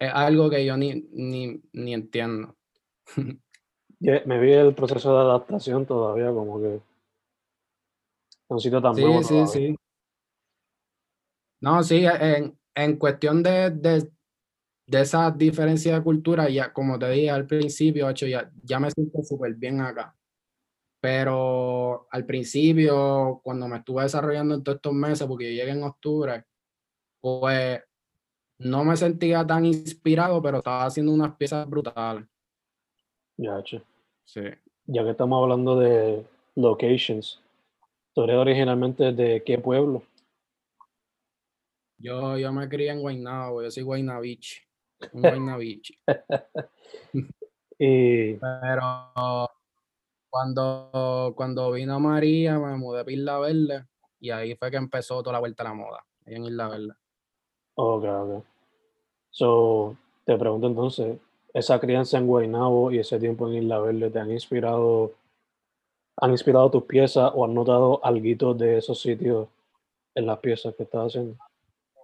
es 0.00 0.10
algo 0.12 0.48
que 0.50 0.64
yo 0.64 0.76
ni, 0.76 1.06
ni, 1.12 1.62
ni 1.72 1.94
entiendo. 1.94 2.56
Ya, 4.02 4.22
me 4.24 4.40
vi 4.40 4.52
el 4.52 4.74
proceso 4.74 5.12
de 5.12 5.20
adaptación 5.20 5.84
todavía 5.84 6.32
como 6.32 6.58
que 6.58 6.80
un 8.48 8.58
sitio 8.58 8.80
tan 8.80 8.94
Sí, 8.94 9.02
nuevo 9.02 9.22
sí, 9.22 9.46
sí. 9.46 9.76
No, 11.60 11.82
sí, 11.82 12.06
en, 12.06 12.58
en 12.74 12.96
cuestión 12.96 13.42
de, 13.42 13.68
de, 13.68 14.10
de 14.86 15.00
esa 15.02 15.30
diferencia 15.30 15.94
de 15.94 16.02
cultura, 16.02 16.48
ya 16.48 16.72
como 16.72 16.98
te 16.98 17.10
dije 17.10 17.28
al 17.28 17.46
principio, 17.46 18.08
hecho, 18.08 18.26
ya, 18.26 18.50
ya 18.62 18.80
me 18.80 18.90
siento 18.90 19.22
súper 19.22 19.54
bien 19.56 19.82
acá. 19.82 20.16
Pero 21.02 22.06
al 22.10 22.24
principio, 22.24 23.42
cuando 23.44 23.68
me 23.68 23.78
estuve 23.78 24.04
desarrollando 24.04 24.54
en 24.54 24.64
todos 24.64 24.76
estos 24.76 24.94
meses, 24.94 25.26
porque 25.26 25.44
yo 25.44 25.60
llegué 25.60 25.72
en 25.72 25.82
octubre, 25.82 26.44
pues 27.20 27.82
no 28.60 28.84
me 28.84 28.96
sentía 28.96 29.46
tan 29.46 29.64
inspirado, 29.64 30.40
pero 30.42 30.58
estaba 30.58 30.84
haciendo 30.84 31.12
unas 31.12 31.34
piezas 31.36 31.68
brutales. 31.68 32.26
Ya, 33.36 33.62
che. 33.62 33.82
Sí. 34.24 34.42
Ya 34.86 35.02
que 35.02 35.10
estamos 35.10 35.42
hablando 35.42 35.78
de 35.78 36.26
locations, 36.56 37.40
¿tú 38.14 38.22
eres 38.24 38.36
originalmente 38.36 39.12
de 39.12 39.42
qué 39.44 39.58
pueblo? 39.58 40.02
Yo, 41.98 42.36
yo 42.36 42.52
me 42.52 42.68
crié 42.68 42.90
en 42.90 43.00
Guaynabo, 43.00 43.62
yo 43.62 43.70
soy 43.70 43.82
Guaynabich, 43.82 44.66
un 45.12 45.22
Guaynabich. 45.22 45.98
Y 47.82 48.34
Pero 48.34 49.48
cuando, 50.28 51.32
cuando 51.34 51.72
vino 51.72 51.98
María, 51.98 52.58
me 52.58 52.76
mudé 52.76 53.00
a 53.00 53.10
Isla 53.10 53.38
Verde 53.38 53.86
y 54.20 54.28
ahí 54.28 54.54
fue 54.54 54.70
que 54.70 54.76
empezó 54.76 55.22
toda 55.22 55.32
la 55.32 55.38
vuelta 55.38 55.62
a 55.62 55.68
la 55.68 55.74
moda, 55.74 56.04
ahí 56.26 56.34
en 56.34 56.44
Isla 56.44 56.68
Verde. 56.68 56.99
Ok, 57.82 58.04
ok. 58.04 58.44
So, 59.30 59.96
te 60.26 60.36
pregunto 60.36 60.66
entonces, 60.66 61.18
esa 61.54 61.80
crianza 61.80 62.18
en 62.18 62.26
Guaynabo 62.26 62.90
y 62.90 62.98
ese 62.98 63.18
tiempo 63.18 63.48
en 63.48 63.54
Isla 63.54 63.78
Verde, 63.80 64.10
¿te 64.10 64.18
han 64.18 64.30
inspirado, 64.30 65.12
han 66.18 66.30
inspirado 66.32 66.70
tus 66.70 66.84
piezas 66.84 67.32
o 67.34 67.44
han 67.44 67.54
notado 67.54 68.04
algo 68.04 68.52
de 68.54 68.76
esos 68.76 69.00
sitios 69.00 69.48
en 70.14 70.26
las 70.26 70.38
piezas 70.40 70.74
que 70.74 70.82
estás 70.82 71.06
haciendo? 71.06 71.38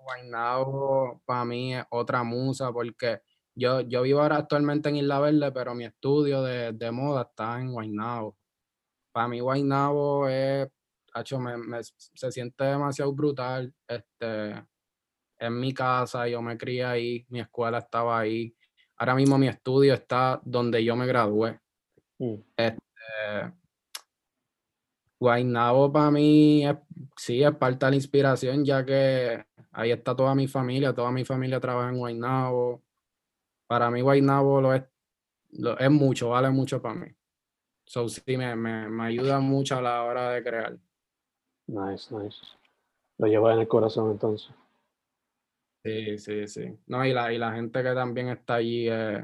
Guaynabo 0.03 1.21
para 1.27 1.45
mí 1.45 1.75
es 1.75 1.85
otra 1.91 2.23
musa 2.23 2.73
porque 2.73 3.21
yo, 3.55 3.83
yo 3.83 4.01
vivo 4.03 4.23
ahora 4.23 4.37
actualmente 4.37 4.89
en 4.89 4.97
Isla 4.97 5.21
Verde, 5.21 5.53
pero 5.53 5.75
mi 5.75 5.85
estudio 5.85 6.43
de, 6.43 6.73
de 6.73 6.91
moda 6.91 7.23
está 7.29 7.61
en 7.61 7.73
Guaynabo. 7.73 8.35
Para 9.13 9.29
mí 9.29 9.41
Guaynabo 9.41 10.27
es, 10.29 10.69
hacho, 11.13 11.39
me, 11.39 11.59
me- 11.59 11.83
se 11.83 12.33
siente 12.33 12.65
demasiado 12.65 13.13
brutal. 13.13 13.75
Este, 13.87 14.65
es 15.39 15.51
mi 15.51 15.73
casa, 15.73 16.27
yo 16.29 16.41
me 16.43 16.57
crié 16.57 16.85
ahí, 16.85 17.27
mi 17.29 17.41
escuela 17.41 17.79
estaba 17.79 18.19
ahí. 18.19 18.55
Ahora 18.97 19.15
mismo 19.15 19.37
mi 19.39 19.49
estudio 19.49 19.95
está 19.95 20.41
donde 20.45 20.83
yo 20.85 20.97
me 20.97 21.07
gradué. 21.07 21.61
Mm, 22.19 22.35
Eh, 22.57 22.77
Guaynabo 25.19 25.91
para 25.93 26.11
mí 26.11 26.67
es, 26.67 26.77
sí 27.17 27.43
es 27.43 27.55
parte 27.57 27.87
de 27.87 27.91
la 27.91 27.97
inspiración, 27.97 28.65
ya 28.65 28.85
que 28.85 29.45
ahí 29.73 29.91
está 29.91 30.15
toda 30.15 30.35
mi 30.35 30.47
familia, 30.47 30.93
toda 30.93 31.11
mi 31.11 31.25
familia 31.25 31.61
trabaja 31.61 31.89
en 31.89 31.99
Guaynabo. 31.99 32.83
Para 33.67 33.91
mí 33.91 34.01
Guaynabo 34.01 34.61
lo 34.61 34.75
es, 34.75 34.85
lo, 35.53 35.79
es 35.79 35.91
mucho, 35.91 36.31
vale 36.31 36.51
mucho 36.51 36.81
para 36.83 36.95
mí. 36.95 37.09
So, 37.87 38.09
sí, 38.09 38.37
me, 38.37 38.55
me, 38.57 38.89
me 38.89 39.05
ayuda 39.05 39.41
mucho 39.41 39.77
a 39.77 39.83
la 39.83 40.03
hora 40.03 40.31
de 40.31 40.43
crear. 40.43 40.77
Nice, 41.67 42.15
nice. 42.15 42.39
Lo 43.19 43.27
llevas 43.27 43.55
en 43.55 43.61
el 43.61 43.69
corazón 43.69 44.11
entonces. 44.11 44.51
Sí, 45.87 46.19
sí, 46.19 46.49
sí. 46.49 46.79
No, 46.87 47.05
y 47.05 47.13
la, 47.13 47.33
y 47.33 47.39
la 47.39 47.53
gente 47.53 47.83
que 47.83 47.95
también 47.95 48.29
está 48.29 48.55
allí 48.57 48.89
es, 48.89 49.21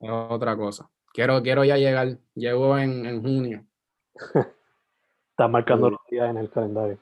es 0.00 0.10
otra 0.10 0.56
cosa. 0.56 0.88
Quiero, 1.12 1.42
quiero 1.42 1.64
ya 1.64 1.76
llegar, 1.76 2.18
llego 2.34 2.78
en, 2.78 3.04
en 3.06 3.20
junio. 3.22 3.64
Estás 5.30 5.50
marcando 5.50 5.86
Sí. 5.88 5.92
los 5.92 6.00
días 6.10 6.30
en 6.30 6.36
el 6.38 6.50
calendario. 6.50 6.98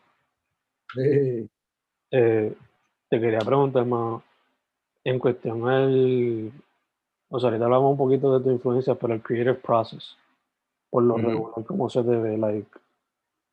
Sí. 0.94 1.49
Eh, 2.11 2.55
te 3.11 3.21
quería 3.21 3.38
preguntar 3.40 3.85
más 3.85 4.23
en 5.05 5.18
cuestión 5.18 5.68
el, 5.71 6.53
o 7.29 7.38
sea, 7.38 7.49
ahorita 7.49 7.64
hablamos 7.66 7.90
un 7.92 7.99
poquito 7.99 8.38
de 8.38 8.44
tu 8.44 8.51
influencia, 8.51 8.94
pero 8.94 9.14
el 9.14 9.23
creative 9.23 9.55
process, 9.55 10.16
por 10.90 11.03
lo 11.03 11.16
regular, 11.18 11.64
¿cómo 11.66 11.88
se 11.90 12.03
te 12.03 12.11
ve? 12.16 12.37
Like, 12.38 12.68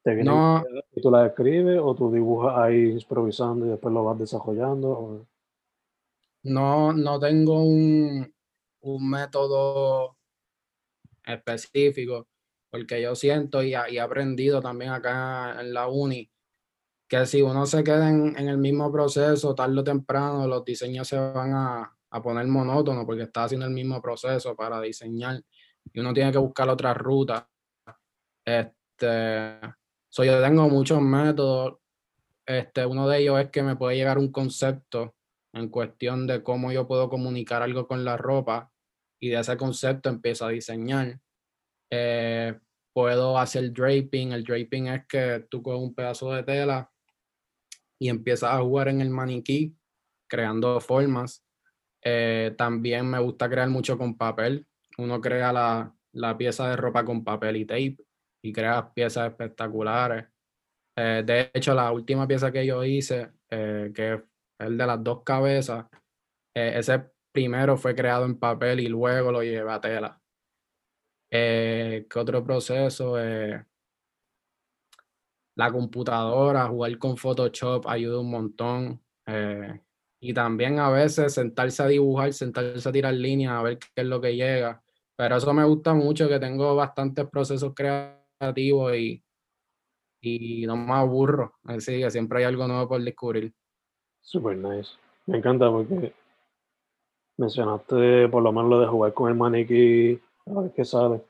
¿te 0.04 0.16
vienen 0.16 0.34
No, 0.34 0.64
y 0.96 1.02
tú 1.02 1.12
las 1.12 1.30
escribes 1.30 1.80
o 1.82 1.94
tú 1.96 2.12
dibujas 2.12 2.58
ahí 2.58 2.92
improvisando 2.92 3.66
y 3.66 3.70
después 3.70 3.94
lo 3.94 4.04
vas 4.04 4.18
desarrollando? 4.20 4.90
o- 4.90 5.26
no, 6.44 6.94
no 6.94 7.20
tengo 7.20 7.64
un, 7.64 8.34
un 8.82 9.10
método 9.10 10.18
específico, 11.26 12.28
porque 12.70 13.02
yo 13.02 13.16
siento 13.16 13.64
y, 13.64 13.74
he 13.74 14.00
aprendido 14.00 14.62
también 14.62 14.92
acá 14.92 15.60
en 15.62 15.74
la 15.74 15.88
uni 15.88 16.30
que 17.08 17.26
si 17.26 17.42
uno 17.42 17.66
se 17.66 17.84
queda 17.84 18.10
en, 18.10 18.36
en 18.38 18.50
el 18.50 18.58
mismo 18.58 18.92
proceso, 18.92 19.54
tarde 19.54 19.80
o 19.80 19.84
temprano 19.84 20.48
los 20.48 20.66
diseños 20.66 21.08
se 21.08 21.18
van 21.18 21.54
a, 21.54 21.96
a 22.10 22.22
poner 22.22 22.48
monótonos 22.48 23.06
porque 23.06 23.24
está 23.24 23.44
haciendo 23.44 23.66
el 23.66 23.74
mismo 23.74 24.02
proceso 24.02 24.56
para 24.56 24.82
diseñar 24.82 25.44
y 25.92 26.00
uno 26.00 26.14
tiene 26.14 26.32
que 26.32 26.38
buscar 26.38 26.70
otra 26.70 26.94
ruta. 26.94 27.50
Este, 28.46 29.60
so 30.10 30.24
yo 30.24 30.42
tengo 30.42 30.70
muchos 30.70 31.02
métodos. 31.02 31.80
Este, 32.46 32.86
uno 32.86 33.08
de 33.08 33.20
ellos 33.20 33.40
es 33.40 33.50
que 33.50 33.64
me 33.64 33.76
puede 33.76 33.96
llegar 33.96 34.18
un 34.18 34.32
concepto 34.32 35.16
en 35.54 35.70
cuestión 35.70 36.28
de 36.28 36.44
cómo 36.44 36.72
yo 36.72 36.88
puedo 36.88 37.10
comunicar 37.10 37.62
algo 37.62 37.88
con 37.88 38.04
la 38.04 38.18
ropa 38.18 38.72
y 39.20 39.30
de 39.30 39.40
ese 39.40 39.56
concepto 39.56 40.10
empiezo 40.10 40.46
a 40.46 40.50
diseñar. 40.50 41.20
Eh, 41.92 42.60
puedo 42.94 43.38
hacer 43.38 43.72
draping. 43.72 44.32
El 44.32 44.44
draping 44.44 44.88
es 44.88 45.06
que 45.08 45.46
tú 45.50 45.62
coges 45.62 45.82
un 45.82 45.94
pedazo 45.94 46.32
de 46.34 46.44
tela 46.44 46.92
y 48.00 48.10
empiezas 48.10 48.52
a 48.52 48.62
jugar 48.62 48.88
en 48.90 49.02
el 49.02 49.10
maniquí, 49.10 49.76
creando 50.28 50.80
formas. 50.82 51.46
Eh, 52.04 52.54
también 52.58 53.10
me 53.10 53.20
gusta 53.20 53.50
crear 53.50 53.70
mucho 53.70 53.98
con 53.98 54.18
papel. 54.18 54.68
Uno 54.98 55.22
crea 55.22 55.54
la, 55.54 55.96
la 56.14 56.38
pieza 56.38 56.70
de 56.70 56.76
ropa 56.76 57.06
con 57.06 57.24
papel 57.24 57.58
y 57.58 57.66
tape 57.66 57.98
y 58.42 58.52
crea 58.52 58.94
piezas 58.94 59.30
espectaculares. 59.30 60.26
Eh, 60.96 61.24
de 61.26 61.50
hecho, 61.54 61.74
la 61.74 61.92
última 61.92 62.28
pieza 62.28 62.52
que 62.52 62.66
yo 62.66 62.84
hice, 62.84 63.32
eh, 63.50 63.92
que 63.96 64.22
el 64.60 64.78
de 64.78 64.86
las 64.86 65.04
dos 65.04 65.24
cabezas, 65.24 65.86
eh, 66.56 66.74
ese 66.76 67.12
primero 67.32 67.78
fue 67.78 67.96
creado 67.96 68.26
en 68.26 68.38
papel 68.40 68.80
y 68.80 68.88
luego 68.88 69.32
lo 69.32 69.44
llevé 69.44 69.72
a 69.72 69.82
tela. 69.82 70.22
Eh, 71.32 72.06
¿qué 72.10 72.20
otro 72.20 72.44
proceso? 72.44 73.20
Eh, 73.20 73.66
la 75.56 75.72
computadora, 75.72 76.68
jugar 76.68 76.98
con 76.98 77.18
Photoshop 77.18 77.88
ayuda 77.88 78.20
un 78.20 78.32
montón. 78.32 79.02
y 80.22 80.34
también 80.34 80.80
a 80.80 80.90
veces 80.90 81.34
sentarse 81.34 81.84
a 81.84 81.88
dibujar, 81.88 82.32
sentarse 82.34 82.88
a 82.88 82.92
tirar 82.92 83.14
líneas, 83.14 83.54
a 83.54 83.62
ver 83.64 83.78
qué 83.80 84.02
es 84.02 84.06
lo 84.06 84.22
que 84.22 84.36
llega. 84.36 84.82
Pero 85.16 85.38
eso 85.38 85.54
me 85.54 85.66
gusta 85.66 85.94
mucho, 85.94 86.30
que 86.30 86.40
tengo 86.40 86.76
bastantes 86.76 87.28
procesos 87.30 87.74
creativos 87.76 88.96
y, 88.96 89.24
y 90.22 90.66
no 90.66 90.78
me 90.78 90.94
aburro. 90.94 91.60
Así 91.66 92.00
que 92.00 92.10
siempre 92.12 92.40
hay 92.40 92.46
algo 92.46 92.68
nuevo 92.68 92.88
por 92.88 93.02
descubrir. 93.04 93.54
Super 94.24 94.56
nice. 94.56 94.92
Me 95.28 95.38
encanta 95.38 95.70
porque 95.70 96.14
mencionaste 97.38 98.28
por 98.30 98.42
lo 98.42 98.52
menos 98.52 98.70
lo 98.70 98.80
de 98.80 98.88
jugar 98.88 99.14
con 99.14 99.30
el 99.30 99.36
maniquí, 99.36 100.20
a 100.48 100.62
ver 100.62 100.72
qué 100.74 100.86
sale. 100.86 101.22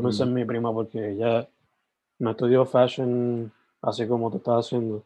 Pensé 0.00 0.24
Mm. 0.24 0.28
en 0.28 0.34
mi 0.34 0.44
prima 0.44 0.72
porque 0.72 1.10
ella 1.12 1.48
no 2.18 2.30
estudió 2.30 2.64
fashion 2.64 3.50
así 3.82 4.06
como 4.06 4.30
tú 4.30 4.36
estás 4.36 4.66
haciendo. 4.66 5.02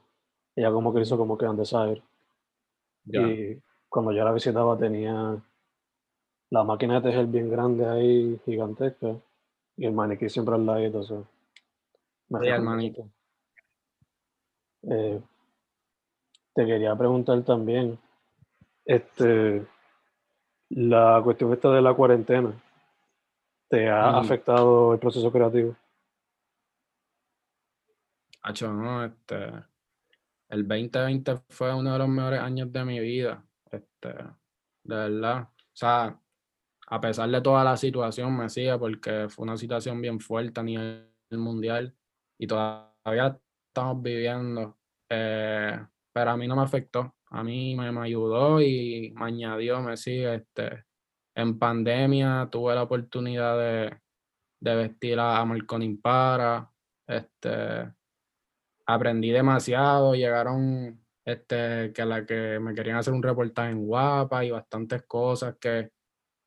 Ella 0.54 0.72
como 0.72 0.92
que 0.92 1.00
hizo 1.00 1.16
como 1.16 1.38
que 1.38 1.46
design. 1.46 2.02
Ya. 3.04 3.20
Y 3.20 3.62
cuando 3.88 4.12
yo 4.12 4.24
la 4.24 4.32
visitaba 4.32 4.76
tenía 4.76 5.40
la 6.50 6.64
máquina 6.64 7.00
de 7.00 7.08
tejer 7.08 7.26
bien 7.26 7.48
grande 7.48 7.86
ahí, 7.86 8.40
gigantesca, 8.44 9.16
y 9.76 9.86
el 9.86 9.92
maniquí 9.92 10.28
siempre 10.28 10.56
al 10.56 10.66
lado. 10.66 10.80
Entonces, 10.80 11.18
me 12.28 12.40
Sí, 12.40 12.46
el 12.48 12.62
maniquí. 12.62 13.02
Eh, 14.82 15.20
te 16.58 16.66
quería 16.66 16.96
preguntar 16.96 17.40
también, 17.44 17.96
este, 18.84 19.64
la 20.70 21.20
cuestión 21.22 21.52
esta 21.52 21.70
de 21.70 21.80
la 21.80 21.94
cuarentena, 21.94 22.52
¿te 23.68 23.88
ha 23.88 24.18
afectado 24.18 24.92
el 24.92 24.98
proceso 24.98 25.30
creativo? 25.30 25.76
Hacho, 28.42 28.72
no, 28.72 29.04
este, 29.04 29.52
el 30.48 30.66
2020 30.66 31.36
fue 31.48 31.72
uno 31.72 31.92
de 31.92 31.98
los 32.00 32.08
mejores 32.08 32.40
años 32.40 32.72
de 32.72 32.84
mi 32.84 32.98
vida, 32.98 33.46
este, 33.70 34.08
de 34.08 34.96
verdad. 34.96 35.42
O 35.42 35.76
sea, 35.76 36.20
a 36.88 37.00
pesar 37.00 37.30
de 37.30 37.40
toda 37.40 37.62
la 37.62 37.76
situación, 37.76 38.36
me 38.36 38.48
sigue 38.48 38.76
porque 38.78 39.28
fue 39.28 39.44
una 39.44 39.56
situación 39.56 40.02
bien 40.02 40.18
fuerte 40.18 40.58
a 40.58 40.64
nivel 40.64 41.08
mundial 41.30 41.94
y 42.36 42.48
todavía 42.48 43.40
estamos 43.68 44.02
viviendo. 44.02 44.76
Eh, 45.08 45.78
pero 46.18 46.32
a 46.32 46.36
mí 46.36 46.48
no 46.48 46.56
me 46.56 46.62
afectó, 46.62 47.14
a 47.30 47.44
mí 47.44 47.76
me, 47.76 47.92
me 47.92 48.00
ayudó 48.00 48.60
y 48.60 49.12
me 49.16 49.26
añadió, 49.26 49.80
me 49.80 49.96
sigue. 49.96 50.34
Este, 50.34 50.84
en 51.36 51.58
pandemia 51.60 52.48
tuve 52.50 52.74
la 52.74 52.82
oportunidad 52.82 53.56
de, 53.56 53.96
de 54.60 54.74
vestir 54.74 55.20
a, 55.20 55.38
a 55.38 55.44
Marconi 55.44 55.84
Impara, 55.84 56.68
este, 57.06 57.92
aprendí 58.86 59.30
demasiado, 59.30 60.16
llegaron 60.16 61.00
este, 61.24 61.92
que 61.92 62.04
la 62.04 62.26
que 62.26 62.58
me 62.58 62.74
querían 62.74 62.96
hacer 62.96 63.14
un 63.14 63.22
reportaje 63.22 63.70
en 63.70 63.86
Guapa 63.86 64.44
y 64.44 64.50
bastantes 64.50 65.04
cosas 65.04 65.54
que 65.60 65.90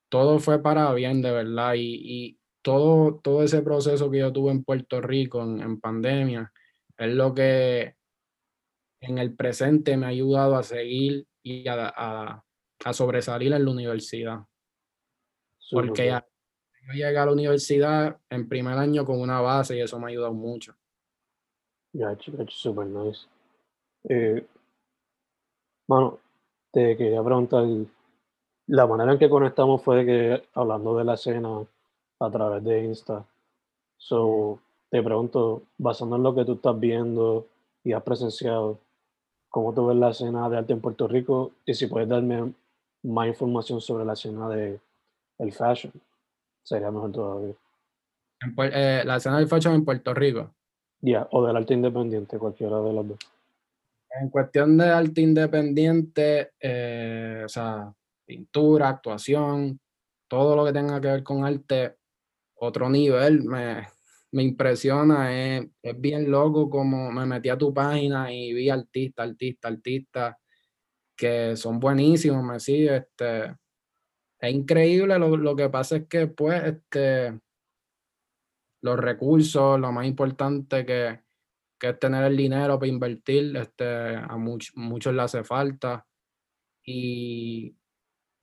todo 0.09 0.39
fue 0.39 0.61
para 0.61 0.93
bien, 0.93 1.21
de 1.21 1.31
verdad, 1.31 1.75
y, 1.75 1.95
y 2.03 2.39
todo, 2.61 3.21
todo 3.23 3.43
ese 3.43 3.61
proceso 3.61 4.11
que 4.11 4.19
yo 4.19 4.33
tuve 4.33 4.51
en 4.51 4.65
Puerto 4.65 4.99
Rico 4.99 5.41
en, 5.41 5.61
en 5.61 5.79
pandemia 5.79 6.51
es 6.97 7.13
lo 7.13 7.33
que 7.33 7.95
en 9.01 9.17
el 9.17 9.35
presente 9.35 9.97
me 9.97 10.05
ha 10.05 10.09
ayudado 10.09 10.55
a 10.55 10.63
seguir 10.63 11.27
y 11.43 11.67
a, 11.67 11.91
a, 11.95 12.43
a 12.85 12.93
sobresalir 12.93 13.51
en 13.51 13.65
la 13.65 13.71
universidad. 13.71 14.39
Porque 15.71 16.07
ya, 16.07 16.25
yo 16.87 16.93
llegué 16.93 17.17
a 17.17 17.25
la 17.25 17.31
universidad 17.31 18.17
en 18.29 18.47
primer 18.47 18.77
año 18.77 19.05
con 19.05 19.19
una 19.19 19.41
base 19.41 19.77
y 19.77 19.81
eso 19.81 19.99
me 19.99 20.05
ha 20.05 20.09
ayudado 20.09 20.33
mucho. 20.33 20.75
Ya, 21.93 22.15
yeah, 22.15 22.45
super 22.49 22.85
nice. 22.85 23.27
Eh, 24.07 24.45
bueno, 25.87 26.19
te 26.71 26.95
quería 26.95 27.23
preguntar, 27.23 27.65
la 28.67 28.87
manera 28.87 29.13
en 29.13 29.19
que 29.19 29.29
conectamos 29.29 29.83
fue 29.83 30.05
que 30.05 30.43
hablando 30.53 30.97
de 30.97 31.03
la 31.03 31.15
escena 31.15 31.65
a 32.19 32.31
través 32.31 32.63
de 32.63 32.83
Insta. 32.85 33.25
So, 33.97 34.59
te 34.89 35.03
pregunto, 35.03 35.63
basando 35.77 36.15
en 36.15 36.23
lo 36.23 36.33
que 36.33 36.45
tú 36.45 36.53
estás 36.53 36.79
viendo 36.79 37.47
y 37.83 37.93
has 37.93 38.03
presenciado, 38.03 38.79
¿cómo 39.51 39.73
tú 39.73 39.85
ves 39.85 39.97
la 39.97 40.09
escena 40.09 40.49
de 40.49 40.57
arte 40.57 40.73
en 40.73 40.81
Puerto 40.81 41.07
Rico? 41.07 41.51
Y 41.65 41.75
si 41.75 41.85
puedes 41.85 42.09
darme 42.09 42.53
más 43.03 43.27
información 43.27 43.79
sobre 43.79 44.05
la 44.05 44.13
escena 44.13 44.49
de 44.49 44.79
el 45.37 45.51
fashion, 45.51 45.93
sería 46.63 46.89
mejor 46.89 47.11
todavía. 47.11 47.53
Eh, 48.57 49.03
la 49.05 49.17
escena 49.17 49.37
del 49.37 49.47
fashion 49.47 49.75
en 49.75 49.85
Puerto 49.85 50.13
Rico. 50.13 50.49
Ya, 51.01 51.27
o 51.31 51.45
del 51.45 51.57
arte 51.57 51.73
independiente, 51.73 52.39
cualquiera 52.39 52.79
de 52.79 52.93
las 52.93 53.07
dos. 53.07 53.19
En 54.19 54.29
cuestión 54.29 54.77
de 54.77 54.89
arte 54.89 55.21
independiente, 55.21 56.51
eh, 56.59 57.43
o 57.45 57.49
sea, 57.49 57.93
pintura, 58.25 58.89
actuación, 58.89 59.79
todo 60.27 60.55
lo 60.55 60.65
que 60.65 60.73
tenga 60.73 60.99
que 61.01 61.07
ver 61.07 61.23
con 61.23 61.43
arte, 61.43 61.97
otro 62.55 62.89
nivel, 62.89 63.43
me, 63.43 63.87
me 64.31 64.43
impresiona, 64.43 65.57
es, 65.57 65.67
es, 65.81 65.99
bien 65.99 66.29
loco 66.31 66.69
como 66.69 67.11
me 67.11 67.25
metí 67.25 67.49
a 67.49 67.57
tu 67.57 67.73
página 67.73 68.33
y 68.33 68.53
vi 68.53 68.69
artistas, 68.69 69.29
artistas, 69.29 69.71
artistas 69.71 70.35
que 71.15 71.55
son 71.55 71.79
buenísimos, 71.79 72.43
me 72.43 72.59
sigue, 72.59 72.97
este, 72.97 73.55
es 74.39 74.53
increíble, 74.53 75.19
lo, 75.19 75.37
lo, 75.37 75.55
que 75.55 75.69
pasa 75.69 75.97
es 75.97 76.07
que 76.07 76.27
pues, 76.27 76.63
este, 76.63 77.39
los 78.81 78.97
recursos, 78.97 79.79
lo 79.79 79.91
más 79.91 80.07
importante 80.07 80.85
que, 80.85 81.21
que 81.79 81.89
es 81.89 81.99
tener 81.99 82.23
el 82.23 82.37
dinero 82.37 82.79
para 82.79 82.91
invertir, 82.91 83.55
este, 83.57 84.15
a 84.15 84.37
much, 84.37 84.69
muchos 84.75 85.13
le 85.13 85.21
hace 85.21 85.43
falta 85.43 86.07
y 86.83 87.75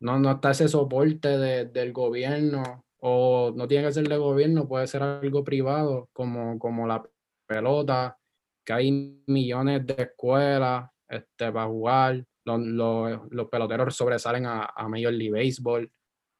no, 0.00 0.18
no 0.18 0.32
está 0.32 0.52
ese 0.52 0.68
soporte 0.68 1.28
de, 1.38 1.64
del 1.64 1.92
gobierno 1.92 2.84
o 3.00 3.52
no 3.54 3.68
tiene 3.68 3.86
que 3.86 3.92
ser 3.92 4.08
del 4.08 4.18
gobierno, 4.18 4.68
puede 4.68 4.86
ser 4.86 5.02
algo 5.02 5.44
privado 5.44 6.08
como, 6.12 6.58
como 6.58 6.86
la 6.86 7.02
pelota, 7.46 8.18
que 8.64 8.72
hay 8.72 9.22
millones 9.26 9.86
de 9.86 9.94
escuelas 10.02 10.90
este, 11.08 11.52
para 11.52 11.66
jugar, 11.66 12.24
los, 12.44 12.60
los, 12.60 13.20
los 13.30 13.48
peloteros 13.48 13.94
sobresalen 13.94 14.46
a, 14.46 14.64
a 14.74 14.88
Major 14.88 15.12
League 15.12 15.32
Baseball. 15.32 15.90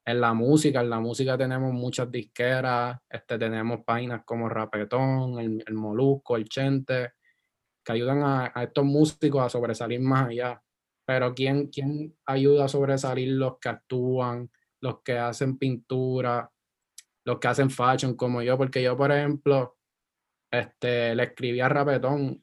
En 0.05 0.21
la 0.21 0.33
música, 0.33 0.81
en 0.81 0.91
la 0.91 1.01
música 1.01 1.37
tenemos 1.37 1.73
muchas 1.73 2.11
disqueras, 2.11 2.99
este, 3.11 3.39
tenemos 3.39 3.85
páginas 3.85 4.23
como 4.25 4.49
Rapetón, 4.49 5.39
el, 5.39 5.63
el 5.67 5.75
Molusco, 5.75 6.37
el 6.37 6.49
Chente, 6.49 7.13
que 7.85 7.93
ayudan 7.93 8.23
a, 8.23 8.53
a 8.55 8.65
estos 8.65 8.85
músicos 8.85 9.43
a 9.43 9.49
sobresalir 9.49 10.01
más 10.01 10.29
allá 10.29 10.63
pero 11.09 11.35
¿quién, 11.35 11.69
¿quién 11.69 12.15
ayuda 12.27 12.67
a 12.67 12.69
sobresalir 12.69 13.31
los 13.31 13.59
que 13.59 13.71
actúan, 13.71 14.51
los 14.81 15.03
que 15.03 15.19
hacen 15.19 15.59
pintura, 15.59 16.51
los 17.25 17.39
que 17.39 17.49
hacen 17.49 17.71
fashion 17.71 18.15
como 18.15 18.43
yo? 18.43 18.57
Porque 18.57 18.83
yo, 18.83 18.97
por 18.97 19.13
ejemplo, 19.13 19.79
este, 20.51 21.15
le 21.15 21.25
escribí 21.25 21.61
a 21.61 21.69
Rapetón, 21.69 22.43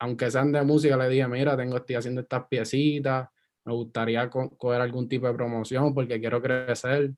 aunque 0.00 0.30
sean 0.30 0.52
de 0.52 0.62
música, 0.62 0.96
le 0.96 1.08
dije, 1.08 1.26
mira, 1.28 1.56
tengo, 1.56 1.76
estoy 1.76 1.96
haciendo 1.96 2.20
estas 2.20 2.46
piecitas, 2.48 3.28
me 3.64 3.72
gustaría 3.72 4.28
co 4.28 4.50
coger 4.56 4.80
algún 4.80 5.08
tipo 5.08 5.26
de 5.26 5.34
promoción 5.34 5.94
porque 5.94 6.20
quiero 6.20 6.42
crecer 6.42 7.14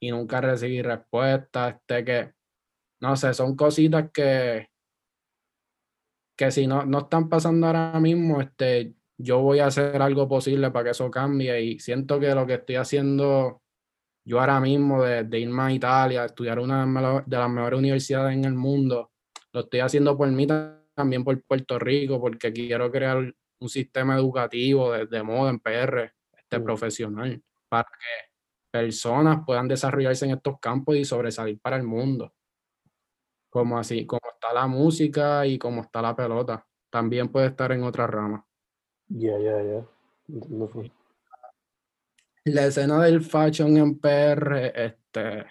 y 0.00 0.10
nunca 0.10 0.40
recibí 0.40 0.82
respuesta, 0.82 1.70
este 1.70 2.04
que, 2.04 2.32
no 3.00 3.16
sé, 3.16 3.34
son 3.34 3.56
cositas 3.56 4.10
que, 4.12 4.68
que 6.36 6.50
si 6.50 6.66
no, 6.66 6.84
no 6.86 7.00
están 7.00 7.28
pasando 7.28 7.66
ahora 7.66 7.98
mismo, 8.00 8.40
este, 8.40 8.94
yo 9.18 9.40
voy 9.40 9.58
a 9.58 9.66
hacer 9.66 10.00
algo 10.00 10.28
posible 10.28 10.70
para 10.70 10.84
que 10.84 10.90
eso 10.90 11.10
cambie 11.10 11.60
y 11.62 11.78
siento 11.78 12.18
que 12.18 12.34
lo 12.34 12.46
que 12.46 12.54
estoy 12.54 12.76
haciendo 12.76 13.62
yo 14.24 14.40
ahora 14.40 14.60
mismo 14.60 15.02
de, 15.02 15.24
de 15.24 15.40
irme 15.40 15.62
a 15.62 15.72
Italia, 15.72 16.22
a 16.22 16.26
estudiar 16.26 16.58
una 16.58 16.86
de 17.26 17.36
las 17.36 17.50
mejores 17.50 17.78
universidades 17.78 18.36
en 18.36 18.44
el 18.44 18.54
mundo, 18.54 19.10
lo 19.52 19.60
estoy 19.60 19.80
haciendo 19.80 20.16
por 20.16 20.28
mí 20.28 20.46
también 20.94 21.24
por 21.24 21.42
Puerto 21.42 21.78
Rico, 21.78 22.20
porque 22.20 22.52
quiero 22.52 22.90
crear 22.90 23.34
un 23.60 23.68
sistema 23.68 24.16
educativo 24.16 24.92
de, 24.92 25.06
de 25.06 25.22
moda 25.22 25.50
en 25.50 25.60
PR, 25.60 26.12
este 26.36 26.58
mm. 26.58 26.64
profesional, 26.64 27.42
para 27.68 27.84
que 27.84 28.30
personas 28.70 29.44
puedan 29.44 29.68
desarrollarse 29.68 30.26
en 30.26 30.32
estos 30.32 30.58
campos 30.60 30.96
y 30.96 31.04
sobresalir 31.04 31.60
para 31.60 31.76
el 31.76 31.82
mundo. 31.82 32.32
Como 33.50 33.78
así, 33.78 34.06
como 34.06 34.20
está 34.32 34.52
la 34.52 34.66
música 34.66 35.44
y 35.46 35.58
como 35.58 35.82
está 35.82 36.00
la 36.00 36.14
pelota. 36.14 36.66
También 36.88 37.28
puede 37.28 37.48
estar 37.48 37.72
en 37.72 37.82
otras 37.82 38.08
ramas. 38.08 38.44
Ya, 39.08 39.36
ya, 39.38 39.62
ya. 39.62 40.90
La 42.44 42.66
escena 42.66 43.02
del 43.02 43.22
fashion 43.22 43.76
en 43.76 43.98
PR, 43.98 44.72
este. 44.74 45.44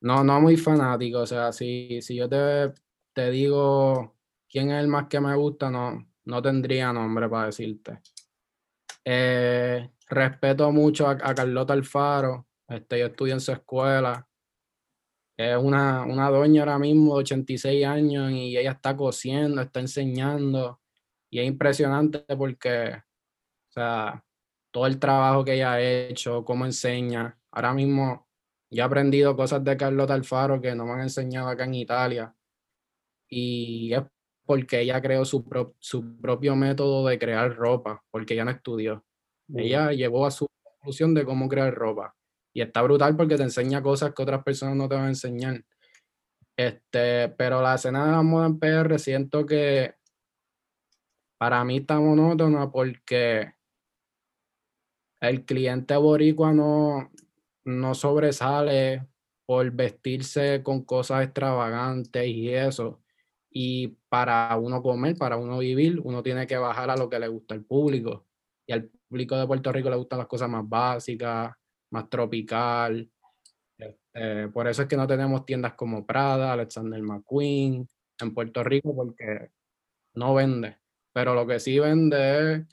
No, 0.00 0.24
no 0.24 0.40
muy 0.40 0.56
fanático. 0.56 1.20
O 1.20 1.26
sea, 1.26 1.52
si, 1.52 2.00
si 2.00 2.16
yo 2.16 2.28
te, 2.28 2.72
te 3.12 3.30
digo 3.30 4.16
quién 4.48 4.70
es 4.70 4.80
el 4.80 4.88
más 4.88 5.08
que 5.08 5.20
me 5.20 5.34
gusta, 5.36 5.70
no, 5.70 6.06
no 6.24 6.42
tendría 6.42 6.92
nombre 6.92 7.28
para 7.28 7.46
decirte. 7.46 8.00
Eh, 9.04 9.90
respeto 10.08 10.72
mucho 10.72 11.06
a, 11.08 11.16
Carlota 11.16 11.74
Alfaro. 11.74 12.46
Este, 12.68 12.98
yo 12.98 13.06
estudio 13.06 13.34
en 13.34 13.40
su 13.40 13.52
escuela. 13.52 14.26
Es 15.36 15.56
una, 15.58 16.04
una 16.04 16.30
doña 16.30 16.62
ahora 16.62 16.78
mismo 16.78 17.14
de 17.14 17.20
86 17.20 17.84
años 17.84 18.32
y 18.32 18.56
ella 18.56 18.72
está 18.72 18.96
cosiendo, 18.96 19.60
está 19.60 19.80
enseñando 19.80 20.80
y 21.28 21.40
es 21.40 21.46
impresionante 21.46 22.24
porque, 22.36 22.94
o 23.68 23.72
sea, 23.72 24.25
todo 24.76 24.86
el 24.88 24.98
trabajo 24.98 25.42
que 25.42 25.54
ella 25.54 25.72
ha 25.72 25.80
hecho, 25.80 26.44
cómo 26.44 26.66
enseña. 26.66 27.40
Ahora 27.50 27.72
mismo 27.72 28.28
ya 28.68 28.82
he 28.82 28.86
aprendido 28.86 29.34
cosas 29.34 29.64
de 29.64 29.74
Carlota 29.74 30.12
Alfaro 30.12 30.60
que 30.60 30.74
no 30.74 30.84
me 30.84 30.92
han 30.92 31.00
enseñado 31.00 31.48
acá 31.48 31.64
en 31.64 31.76
Italia. 31.76 32.36
Y 33.26 33.94
es 33.94 34.02
porque 34.44 34.82
ella 34.82 35.00
creó 35.00 35.24
su, 35.24 35.48
pro, 35.48 35.74
su 35.78 36.20
propio 36.20 36.54
método 36.56 37.06
de 37.06 37.18
crear 37.18 37.56
ropa, 37.56 38.04
porque 38.10 38.34
ella 38.34 38.44
no 38.44 38.50
estudió. 38.50 39.02
Ella 39.54 39.92
llegó 39.92 40.26
a 40.26 40.30
su 40.30 40.46
conclusión 40.62 41.14
de 41.14 41.24
cómo 41.24 41.48
crear 41.48 41.74
ropa. 41.74 42.14
Y 42.52 42.60
está 42.60 42.82
brutal 42.82 43.16
porque 43.16 43.38
te 43.38 43.44
enseña 43.44 43.82
cosas 43.82 44.12
que 44.12 44.22
otras 44.22 44.44
personas 44.44 44.76
no 44.76 44.90
te 44.90 44.94
van 44.94 45.06
a 45.06 45.08
enseñar. 45.08 45.64
Este, 46.54 47.30
pero 47.30 47.62
la 47.62 47.76
escena 47.76 48.04
de 48.04 48.12
la 48.12 48.20
moda 48.20 48.44
en 48.44 48.58
PR 48.58 48.98
siento 48.98 49.46
que 49.46 49.94
para 51.38 51.64
mí 51.64 51.78
está 51.78 51.98
monótona 51.98 52.70
porque 52.70 53.55
el 55.20 55.44
cliente 55.44 55.96
boricua 55.96 56.52
no, 56.52 57.10
no 57.64 57.94
sobresale 57.94 59.06
por 59.46 59.70
vestirse 59.70 60.62
con 60.62 60.84
cosas 60.84 61.24
extravagantes 61.24 62.26
y 62.26 62.50
eso. 62.50 63.00
Y 63.50 63.96
para 64.08 64.56
uno 64.56 64.82
comer, 64.82 65.16
para 65.16 65.36
uno 65.36 65.58
vivir, 65.58 66.00
uno 66.00 66.22
tiene 66.22 66.46
que 66.46 66.56
bajar 66.56 66.90
a 66.90 66.96
lo 66.96 67.08
que 67.08 67.18
le 67.18 67.28
gusta 67.28 67.54
al 67.54 67.64
público. 67.64 68.26
Y 68.66 68.72
al 68.72 68.90
público 69.08 69.36
de 69.36 69.46
Puerto 69.46 69.72
Rico 69.72 69.88
le 69.88 69.96
gustan 69.96 70.18
las 70.18 70.28
cosas 70.28 70.48
más 70.50 70.68
básicas, 70.68 71.54
más 71.90 72.10
tropical. 72.10 73.08
Este, 73.78 74.48
por 74.48 74.66
eso 74.66 74.82
es 74.82 74.88
que 74.88 74.96
no 74.96 75.06
tenemos 75.06 75.46
tiendas 75.46 75.74
como 75.74 76.04
Prada, 76.04 76.52
Alexander 76.52 77.00
McQueen 77.00 77.86
en 78.20 78.34
Puerto 78.34 78.64
Rico, 78.64 78.94
porque 78.94 79.50
no 80.14 80.34
vende. 80.34 80.78
Pero 81.12 81.34
lo 81.34 81.46
que 81.46 81.60
sí 81.60 81.78
vende 81.78 82.52
es 82.52 82.66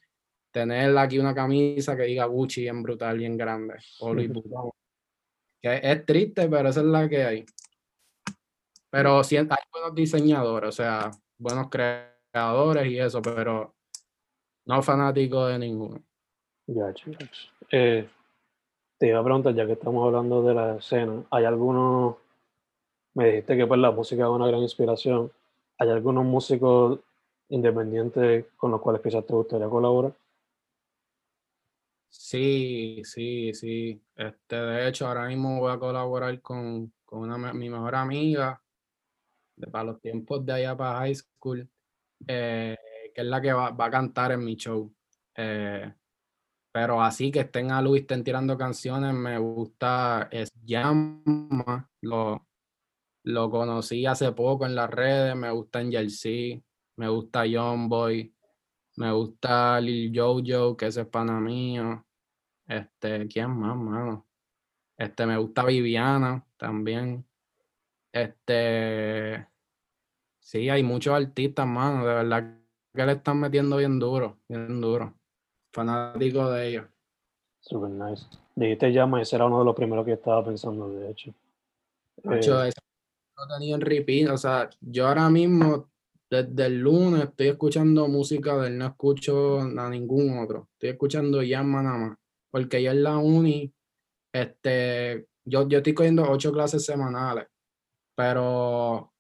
tener 0.54 0.96
aquí 0.98 1.18
una 1.18 1.34
camisa 1.34 1.98
que 1.98 2.04
diga 2.04 2.26
Gucci 2.26 2.62
bien 2.62 2.84
brutal, 2.84 3.18
bien 3.18 3.36
grande, 3.36 3.76
o 4.00 4.13
Louis 4.13 4.30
Vuitton. 4.34 4.70
Que 5.62 5.80
es 5.82 6.06
triste, 6.06 6.48
pero 6.48 6.70
esa 6.70 6.82
es 6.82 6.86
la 6.86 7.10
que 7.10 7.24
hay. 7.24 7.46
Pero 8.89 9.24
sí, 9.24 9.38
hay 9.38 9.48
buenos 9.72 9.96
diseñadores, 9.96 10.70
o 10.70 10.72
sea, 10.72 11.12
buenos 11.38 11.70
creadores 11.70 12.86
y 12.86 13.00
eso, 13.00 13.22
pero 13.22 13.74
no 14.66 14.84
fanático 14.84 15.48
de 15.48 15.60
ninguno. 15.60 16.04
Ya, 16.68 16.94
chicos. 16.94 17.52
Eh, 17.72 18.08
te 19.00 19.08
iba 19.08 19.20
a 19.20 19.24
preguntar, 19.24 19.56
ya 19.56 19.66
que 19.66 19.74
estamos 19.74 20.06
hablando 20.06 20.44
de 20.44 20.54
la 20.54 20.76
escena, 20.76 21.24
¿hay 21.32 21.46
algunos, 21.46 22.18
me 23.16 23.28
dijiste 23.28 23.58
que 23.58 23.66
pues 23.66 23.80
la 23.80 23.92
música 23.92 24.24
es 24.24 24.30
una 24.30 24.48
gran 24.48 24.62
inspiración, 24.62 25.32
¿hay 25.80 25.89
algunos 25.89 26.26
músicos 26.26 27.00
independientes 27.50 28.46
con 28.58 28.70
los 28.70 28.82
cuales 28.82 29.02
quizás 29.02 29.26
te 29.26 29.34
gustaría 29.34 29.68
colaborar? 29.68 30.13
Sí, 32.15 33.02
sí, 33.06 33.54
sí. 33.56 34.04
Este, 34.15 34.56
de 34.56 34.88
hecho, 34.88 35.08
ahora 35.08 35.28
mismo 35.28 35.60
voy 35.60 35.73
a 35.73 35.80
colaborar 35.80 36.39
con, 36.41 36.93
con 37.06 37.21
una, 37.21 37.54
mi 37.54 37.69
mejor 37.69 37.95
amiga 37.95 38.62
de 39.56 39.67
para 39.67 39.86
los 39.86 40.02
tiempos 40.02 40.45
de 40.45 40.54
allá 40.54 40.78
para 40.78 40.99
high 40.99 41.15
school, 41.15 41.67
eh, 42.28 42.78
que 43.15 43.21
es 43.21 43.28
la 43.28 43.41
que 43.41 43.54
va, 43.54 43.71
va, 43.71 43.86
a 43.88 43.91
cantar 43.91 44.32
en 44.34 44.45
mi 44.45 44.56
show. 44.56 44.93
Eh, 45.36 45.91
pero 46.71 47.02
así 47.02 47.32
que 47.32 47.41
estén 47.41 47.71
a 47.71 47.82
luz, 47.82 48.02
estén 48.02 48.23
tirando 48.23 48.58
canciones, 48.58 49.13
me 49.13 49.39
gusta, 49.39 50.30
es 50.32 50.52
Llama, 50.63 51.89
lo, 52.02 52.47
lo 53.23 53.49
conocí 53.49 54.06
hace 54.06 54.32
poco 54.34 54.67
en 54.67 54.76
las 54.76 54.89
redes, 54.89 55.36
me 55.36 55.52
gusta 55.52 55.80
Angel 55.80 56.12
C, 56.12 56.63
me 56.97 57.10
gusta 57.10 57.45
Young 57.47 57.89
Boy, 57.89 58.36
me 58.95 59.12
gusta 59.12 59.79
Lil 59.79 60.12
Jojo, 60.13 60.77
que 60.77 60.88
ese 60.88 61.01
es 61.01 61.08
pana 61.08 61.39
mío. 61.39 62.06
Este, 62.67 63.27
¿quién 63.27 63.49
más, 63.51 63.75
mano? 63.75 64.25
Este, 64.97 65.25
me 65.25 65.38
gusta 65.38 65.65
Viviana 65.65 66.45
también. 66.58 67.25
Este, 68.12 69.47
sí, 70.39 70.69
hay 70.69 70.84
muchos 70.84 71.13
artistas, 71.13 71.65
mano, 71.65 72.06
de 72.06 72.13
verdad 72.13 72.58
que 72.93 73.06
le 73.06 73.12
están 73.13 73.39
metiendo 73.39 73.77
bien 73.77 73.99
duro, 73.99 74.38
bien 74.47 74.79
duro. 74.79 75.13
Fanático 75.73 76.49
de 76.51 76.67
ellos. 76.67 76.86
Super 77.60 77.89
nice. 77.89 78.27
Dijiste 78.56 78.91
llama, 78.91 79.21
ese 79.21 79.36
era 79.36 79.45
uno 79.45 79.60
de 79.60 79.65
los 79.65 79.75
primeros 79.75 80.06
que 80.06 80.13
estaba 80.13 80.45
pensando, 80.45 80.89
de 80.89 81.10
hecho. 81.10 81.34
De 82.17 82.38
hecho, 82.38 82.63
eh, 82.63 82.71
lo 83.36 83.47
tenía 83.47 83.73
en 83.73 83.82
repeat, 83.82 84.29
o 84.29 84.38
sea, 84.38 84.69
yo 84.79 85.08
ahora 85.08 85.29
mismo 85.29 85.89
desde 86.34 86.65
el 86.65 86.80
lunes 86.80 87.26
estoy 87.26 87.50
escuchando 87.50 88.08
música 88.08 88.58
de 88.58 88.67
él, 88.69 88.78
no 88.80 88.88
escucho 88.88 89.60
a 89.60 89.89
ningún 89.89 90.39
otro. 90.39 90.69
Estoy 90.74 90.89
escuchando 90.89 91.43
Yama 91.43 91.84
nada 91.84 91.98
más. 91.98 92.17
Porque 92.50 92.82
yo 92.82 92.89
en 92.89 93.04
la 93.04 93.17
uni, 93.17 93.72
este, 94.34 95.28
yo, 95.46 95.67
yo 95.67 95.78
estoy 95.78 95.93
cogiendo 95.93 96.24
ocho 96.28 96.52
clases 96.52 96.84
semanales. 96.84 97.46
Pero 98.15 99.13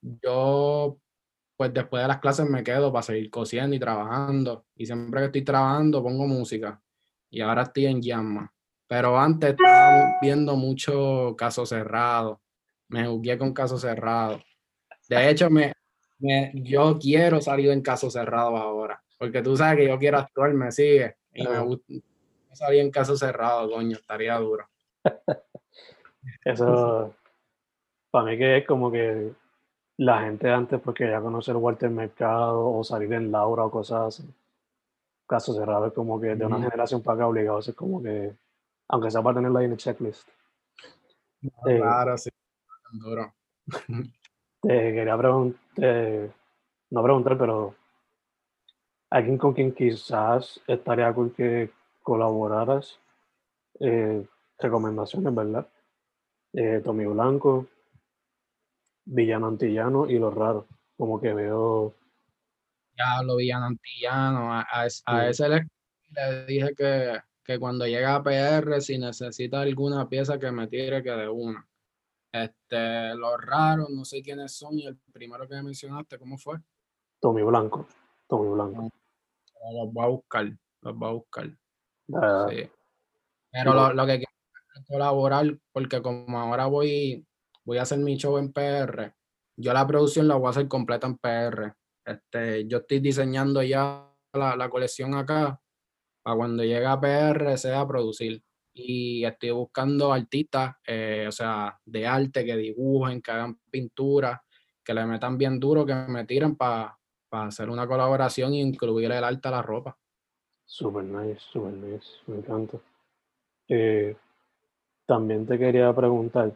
yo, 0.00 0.98
pues 1.56 1.74
después 1.74 2.02
de 2.02 2.08
las 2.08 2.20
clases 2.20 2.48
me 2.48 2.64
quedo 2.64 2.90
para 2.90 3.02
seguir 3.02 3.30
cosiendo 3.30 3.76
y 3.76 3.78
trabajando. 3.78 4.64
Y 4.74 4.86
siempre 4.86 5.20
que 5.20 5.26
estoy 5.26 5.42
trabajando 5.42 6.02
pongo 6.02 6.26
música. 6.26 6.80
Y 7.30 7.42
ahora 7.42 7.64
estoy 7.64 7.86
en 7.86 8.00
Yama. 8.00 8.50
Pero 8.88 9.18
antes 9.18 9.50
estaba 9.50 10.18
viendo 10.22 10.56
mucho 10.56 11.34
caso 11.36 11.66
cerrado. 11.66 12.40
Me 12.88 13.06
jugué 13.06 13.36
con 13.36 13.52
caso 13.52 13.76
cerrado. 13.76 14.40
De 15.08 15.30
hecho, 15.30 15.50
me, 15.50 15.74
yo 16.54 16.98
quiero 16.98 17.40
salir 17.40 17.70
en 17.70 17.82
caso 17.82 18.10
cerrado 18.10 18.56
ahora, 18.56 19.02
porque 19.18 19.42
tú 19.42 19.56
sabes 19.56 19.78
que 19.78 19.88
yo 19.88 19.98
quiero 19.98 20.18
actuar, 20.18 20.52
me 20.54 20.72
sigue, 20.72 21.16
y 21.32 21.46
me 21.46 21.58
gusta 21.60 21.92
salir 22.52 22.80
en 22.80 22.90
caso 22.90 23.16
cerrado, 23.16 23.70
coño, 23.70 23.96
estaría 23.96 24.36
duro. 24.38 24.68
Eso, 26.44 27.14
para 28.10 28.26
mí 28.26 28.38
que 28.38 28.58
es 28.58 28.66
como 28.66 28.90
que 28.90 29.32
la 29.98 30.22
gente 30.22 30.50
antes 30.50 30.80
porque 30.80 31.08
ya 31.08 31.20
conocer 31.20 31.56
Walter 31.56 31.90
Mercado 31.90 32.68
o 32.70 32.82
salir 32.82 33.12
en 33.12 33.30
Laura 33.30 33.64
o 33.64 33.70
cosas 33.70 34.20
así. 34.20 34.34
Caso 35.26 35.54
cerrado 35.54 35.86
es 35.86 35.92
como 35.92 36.20
que 36.20 36.34
de 36.34 36.44
una 36.44 36.60
generación 36.60 37.02
para 37.02 37.16
acá 37.16 37.26
obligado, 37.26 37.58
es 37.58 37.74
como 37.74 38.02
que, 38.02 38.34
aunque 38.88 39.10
sea 39.10 39.22
para 39.22 39.36
tenerlo 39.36 39.58
ahí 39.58 39.66
en 39.66 39.72
el 39.72 39.78
checklist. 39.78 40.28
Eh, 41.42 41.78
claro, 41.78 42.16
sí, 42.18 42.30
duro. 42.92 43.34
Te 44.66 44.92
quería 44.94 45.18
preguntar, 45.18 45.60
no 46.90 47.02
preguntar, 47.02 47.36
pero 47.36 47.74
alguien 49.10 49.36
con 49.36 49.52
quien 49.52 49.74
quizás 49.74 50.58
estaría 50.66 51.12
con 51.12 51.30
que 51.30 51.70
colaboraras, 52.02 52.98
eh, 53.80 54.26
recomendaciones, 54.58 55.34
¿verdad? 55.34 55.68
Eh, 56.54 56.80
Tommy 56.82 57.04
Blanco, 57.04 57.66
Villano 59.04 59.48
Antillano 59.48 60.08
y 60.08 60.18
Los 60.18 60.34
Raros, 60.34 60.64
como 60.96 61.20
que 61.20 61.34
veo... 61.34 61.94
Ya 62.96 63.22
lo 63.22 63.36
Villano 63.36 63.66
Antillano, 63.66 64.52
a, 64.52 64.66
a, 64.70 65.28
ese 65.28 65.48
le, 65.48 65.68
le 66.10 66.46
dije 66.46 66.74
que, 66.74 67.18
que 67.44 67.58
cuando 67.58 67.86
llega 67.86 68.14
a 68.14 68.22
PR, 68.22 68.80
si 68.80 68.98
necesita 68.98 69.60
alguna 69.60 70.08
pieza 70.08 70.38
que 70.38 70.50
me 70.50 70.68
tire, 70.68 71.02
que 71.02 71.10
de 71.10 71.28
una. 71.28 71.68
Este, 72.34 73.14
los 73.14 73.40
raros, 73.40 73.90
no 73.90 74.04
sé 74.04 74.20
quiénes 74.20 74.56
son, 74.56 74.76
y 74.76 74.86
el 74.86 74.98
primero 75.12 75.46
que 75.46 75.62
mencionaste, 75.62 76.18
¿cómo 76.18 76.36
fue? 76.36 76.58
Tommy 77.20 77.42
Blanco. 77.42 77.86
Tommy 78.26 78.48
Blanco. 78.48 78.90
Los 79.72 79.92
voy 79.92 80.04
a 80.04 80.08
buscar, 80.08 80.58
los 80.80 80.96
voy 80.96 81.08
a 81.08 81.12
buscar. 81.12 81.46
sí. 81.46 82.70
Pero 83.52 83.72
lo, 83.72 83.92
lo, 83.92 84.04
que 84.04 84.16
quiero 84.16 84.32
es 84.74 84.84
colaborar, 84.88 85.56
porque 85.70 86.02
como 86.02 86.40
ahora 86.40 86.66
voy, 86.66 87.24
voy 87.64 87.78
a 87.78 87.82
hacer 87.82 88.00
mi 88.00 88.16
show 88.16 88.36
en 88.36 88.52
PR, 88.52 89.14
yo 89.56 89.72
la 89.72 89.86
producción 89.86 90.26
la 90.26 90.34
voy 90.34 90.48
a 90.48 90.50
hacer 90.50 90.66
completa 90.66 91.06
en 91.06 91.18
PR. 91.18 91.72
Este, 92.04 92.66
yo 92.66 92.78
estoy 92.78 92.98
diseñando 92.98 93.62
ya 93.62 94.12
la, 94.32 94.56
la 94.56 94.68
colección 94.68 95.14
acá, 95.14 95.60
para 96.24 96.36
cuando 96.36 96.64
llegue 96.64 96.84
a 96.84 97.00
PR 97.00 97.56
sea 97.56 97.86
producir 97.86 98.42
y 98.74 99.24
estoy 99.24 99.52
buscando 99.52 100.12
artistas, 100.12 100.76
eh, 100.86 101.26
o 101.28 101.32
sea, 101.32 101.78
de 101.84 102.06
arte, 102.06 102.44
que 102.44 102.56
dibujen, 102.56 103.22
que 103.22 103.30
hagan 103.30 103.58
pintura, 103.70 104.42
que 104.82 104.92
le 104.92 105.06
metan 105.06 105.38
bien 105.38 105.60
duro, 105.60 105.86
que 105.86 105.94
me 105.94 106.24
tiren 106.24 106.56
para 106.56 106.98
hacer 107.30 107.70
una 107.70 107.86
colaboración 107.86 108.52
e 108.52 108.58
incluir 108.58 109.10
el 109.12 109.24
arte 109.24 109.48
a 109.48 109.52
la 109.52 109.62
ropa. 109.62 109.96
Super 110.66 111.04
nice, 111.04 111.40
super 111.52 111.72
nice, 111.72 112.06
me 112.26 112.38
encanta. 112.38 112.78
Eh, 113.68 114.16
también 115.06 115.46
te 115.46 115.58
quería 115.58 115.92
preguntar, 115.94 116.52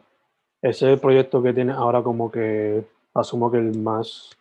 ese 0.61 0.97
proyecto 0.97 1.41
que 1.41 1.53
tienes 1.53 1.75
ahora 1.75 2.03
como 2.03 2.29
que 2.29 2.85
asumo 3.13 3.49
que 3.49 3.57
el 3.57 3.77
más 3.77 4.31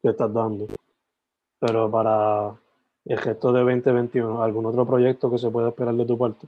que 0.00 0.10
estás 0.10 0.32
dando, 0.32 0.68
pero 1.58 1.90
para 1.90 2.54
el 3.04 3.18
gesto 3.18 3.52
de 3.52 3.60
2021, 3.60 4.42
¿algún 4.42 4.66
otro 4.66 4.86
proyecto 4.86 5.30
que 5.30 5.38
se 5.38 5.50
pueda 5.50 5.70
esperar 5.70 5.94
de 5.94 6.06
tu 6.06 6.16
parte? 6.16 6.46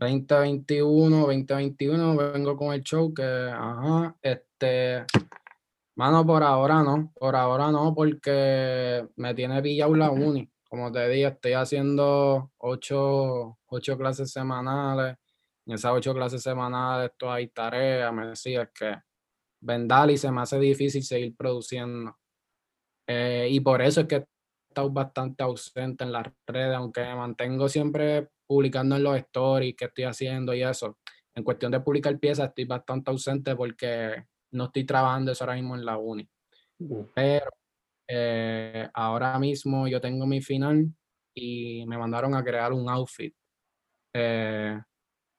2021, 0.00 1.26
2021 1.26 2.16
vengo 2.16 2.56
con 2.56 2.72
el 2.72 2.82
show 2.82 3.12
que, 3.12 3.22
ajá, 3.22 4.16
este, 4.22 5.04
mano, 5.94 6.24
por 6.24 6.42
ahora 6.42 6.82
no, 6.82 7.12
por 7.14 7.36
ahora 7.36 7.70
no, 7.70 7.94
porque 7.94 9.06
me 9.16 9.34
tiene 9.34 9.60
pillado 9.60 9.94
la 9.94 10.10
uni. 10.10 10.50
Como 10.70 10.90
te 10.90 11.06
dije, 11.08 11.26
estoy 11.26 11.52
haciendo 11.52 12.50
ocho, 12.56 13.58
ocho 13.66 13.98
clases 13.98 14.32
semanales. 14.32 15.16
En 15.66 15.74
esas 15.74 15.92
ocho 15.92 16.14
clases 16.14 16.42
semanales 16.42 17.10
esto 17.10 17.30
hay 17.30 17.48
tareas, 17.48 18.10
me 18.14 18.28
decía 18.28 18.70
que 18.72 18.96
vendal 19.60 20.12
y 20.12 20.16
se 20.16 20.32
me 20.32 20.40
hace 20.40 20.58
difícil 20.58 21.02
seguir 21.02 21.36
produciendo. 21.36 22.16
Eh, 23.06 23.48
y 23.50 23.60
por 23.60 23.82
eso 23.82 24.00
es 24.02 24.06
que 24.06 24.16
he 24.16 24.26
estado 24.70 24.90
bastante 24.90 25.42
ausente 25.42 26.04
en 26.04 26.12
las 26.12 26.26
redes, 26.46 26.74
aunque 26.74 27.02
me 27.02 27.16
mantengo 27.16 27.68
siempre 27.68 28.30
publicando 28.50 28.96
en 28.96 29.04
los 29.04 29.16
stories 29.16 29.76
qué 29.76 29.84
estoy 29.84 30.02
haciendo 30.02 30.52
y 30.52 30.64
eso. 30.64 30.98
En 31.36 31.44
cuestión 31.44 31.70
de 31.70 31.78
publicar 31.78 32.18
piezas 32.18 32.48
estoy 32.48 32.64
bastante 32.64 33.08
ausente 33.08 33.54
porque 33.54 34.24
no 34.50 34.64
estoy 34.64 34.82
trabajando 34.84 35.30
eso 35.30 35.44
ahora 35.44 35.54
mismo 35.54 35.76
en 35.76 35.84
la 35.84 35.96
uni. 35.96 36.28
Pero 37.14 37.46
eh, 38.08 38.88
ahora 38.92 39.38
mismo 39.38 39.86
yo 39.86 40.00
tengo 40.00 40.26
mi 40.26 40.40
final 40.40 40.92
y 41.32 41.86
me 41.86 41.96
mandaron 41.96 42.34
a 42.34 42.42
crear 42.42 42.72
un 42.72 42.88
outfit. 42.88 43.32
Eh, 44.14 44.76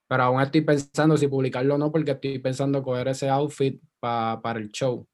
pero 0.07 0.23
aún 0.23 0.41
estoy 0.41 0.61
pensando 0.61 1.17
si 1.17 1.27
publicarlo 1.27 1.75
o 1.75 1.77
no 1.77 1.91
porque 1.91 2.11
estoy 2.11 2.39
pensando 2.39 2.81
coger 2.81 3.09
ese 3.09 3.27
outfit 3.27 3.77
para 3.99 4.57
el 4.57 4.69
show. 4.69 5.05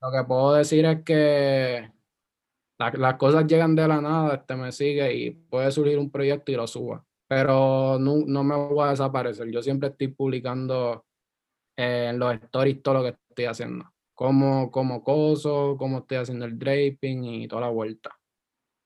lo 0.00 0.12
que 0.12 0.24
puedo 0.28 0.54
decir 0.54 0.84
es 0.84 1.02
que 1.02 1.90
las 2.78 3.14
cosas 3.14 3.46
llegan 3.46 3.74
de 3.74 3.88
la 3.88 4.00
nada, 4.00 4.34
este 4.34 4.56
me 4.56 4.72
sigue 4.72 5.14
y 5.14 5.30
puede 5.30 5.70
surgir 5.70 5.98
un 5.98 6.10
proyecto 6.10 6.52
y 6.52 6.56
lo 6.56 6.66
suba. 6.66 7.04
Pero 7.28 7.98
no, 7.98 8.22
no 8.26 8.44
me 8.44 8.54
voy 8.54 8.86
a 8.86 8.90
desaparecer. 8.90 9.50
Yo 9.50 9.62
siempre 9.62 9.88
estoy 9.88 10.08
publicando 10.08 11.04
eh, 11.76 12.08
en 12.10 12.18
los 12.18 12.34
stories 12.34 12.82
todo 12.82 12.94
lo 12.94 13.02
que 13.02 13.16
estoy 13.28 13.46
haciendo. 13.46 13.84
Cómo, 14.14 14.70
cómo 14.70 15.02
coso, 15.02 15.76
cómo 15.78 15.98
estoy 15.98 16.18
haciendo 16.18 16.44
el 16.44 16.58
draping 16.58 17.24
y 17.24 17.48
toda 17.48 17.62
la 17.62 17.70
vuelta. 17.70 18.16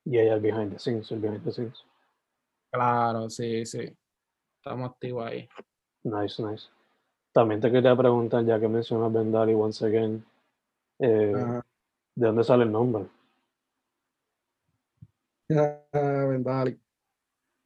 Y 0.04 0.16
ahí 0.18 0.28
el 0.28 0.40
behind 0.40 0.72
the 0.72 0.78
scenes, 0.78 1.10
el 1.12 1.20
behind 1.20 1.44
the 1.44 1.52
scenes. 1.52 1.84
Claro, 2.72 3.28
sí, 3.28 3.66
sí. 3.66 3.94
Estamos 4.56 4.90
activos 4.90 5.26
ahí. 5.26 5.48
Nice, 6.04 6.42
nice. 6.42 6.68
También 7.32 7.60
te 7.60 7.70
quería 7.70 7.94
preguntar, 7.94 8.44
ya 8.44 8.58
que 8.58 8.68
mencionas 8.68 9.12
Vendali 9.12 9.54
once 9.54 9.84
again, 9.84 10.24
eh. 10.98 11.60
¿de 12.14 12.26
dónde 12.26 12.42
sale 12.42 12.64
el 12.64 12.72
nombre? 12.72 13.06
Ah, 15.50 16.26
Vendali. 16.28 16.80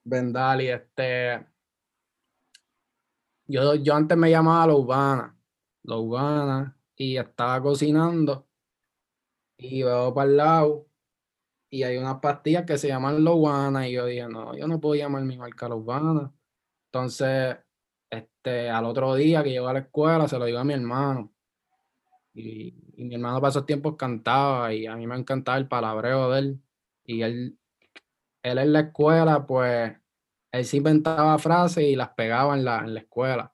Vendali, 0.04 0.68
este. 0.68 1.46
Yo, 3.46 3.74
yo 3.74 3.94
antes 3.94 4.16
me 4.16 4.30
llamaba 4.30 4.66
Loubana. 4.68 5.38
Loubana. 5.82 6.78
Y 6.96 7.16
estaba 7.18 7.60
cocinando. 7.62 8.48
Y 9.58 9.82
veo 9.82 10.14
para 10.14 10.30
el 10.30 10.36
lado. 10.36 10.86
Y 11.70 11.82
hay 11.82 11.98
unas 11.98 12.20
pastillas 12.20 12.64
que 12.64 12.78
se 12.78 12.88
llaman 12.88 13.22
Loubana. 13.22 13.88
Y 13.88 13.92
yo 13.92 14.06
dije, 14.06 14.28
no, 14.28 14.56
yo 14.56 14.66
no 14.66 14.80
puedo 14.80 14.94
llamar 14.94 15.22
mi 15.24 15.36
marca 15.36 15.68
Loubana. 15.68 16.32
Entonces, 16.86 17.56
este, 18.10 18.70
al 18.70 18.86
otro 18.86 19.14
día 19.14 19.42
que 19.42 19.50
llego 19.50 19.68
a 19.68 19.74
la 19.74 19.80
escuela, 19.80 20.28
se 20.28 20.38
lo 20.38 20.46
digo 20.46 20.58
a 20.58 20.64
mi 20.64 20.74
hermano. 20.74 21.34
Y, 22.34 22.74
y 22.96 23.04
mi 23.04 23.14
hermano 23.14 23.40
para 23.40 23.50
esos 23.50 23.66
tiempos 23.66 23.96
cantaba. 23.96 24.72
Y 24.72 24.86
a 24.86 24.96
mí 24.96 25.06
me 25.06 25.16
encantaba 25.16 25.58
el 25.58 25.68
palabreo 25.68 26.30
de 26.30 26.38
él. 26.38 26.62
Y 27.04 27.22
él 27.22 27.58
él 28.44 28.58
en 28.58 28.72
la 28.72 28.80
escuela, 28.80 29.46
pues, 29.46 29.92
él 30.52 30.64
sí 30.64 30.76
inventaba 30.76 31.38
frases 31.38 31.84
y 31.84 31.96
las 31.96 32.10
pegaba 32.10 32.54
en 32.56 32.64
la, 32.64 32.78
en 32.80 32.94
la 32.94 33.00
escuela. 33.00 33.52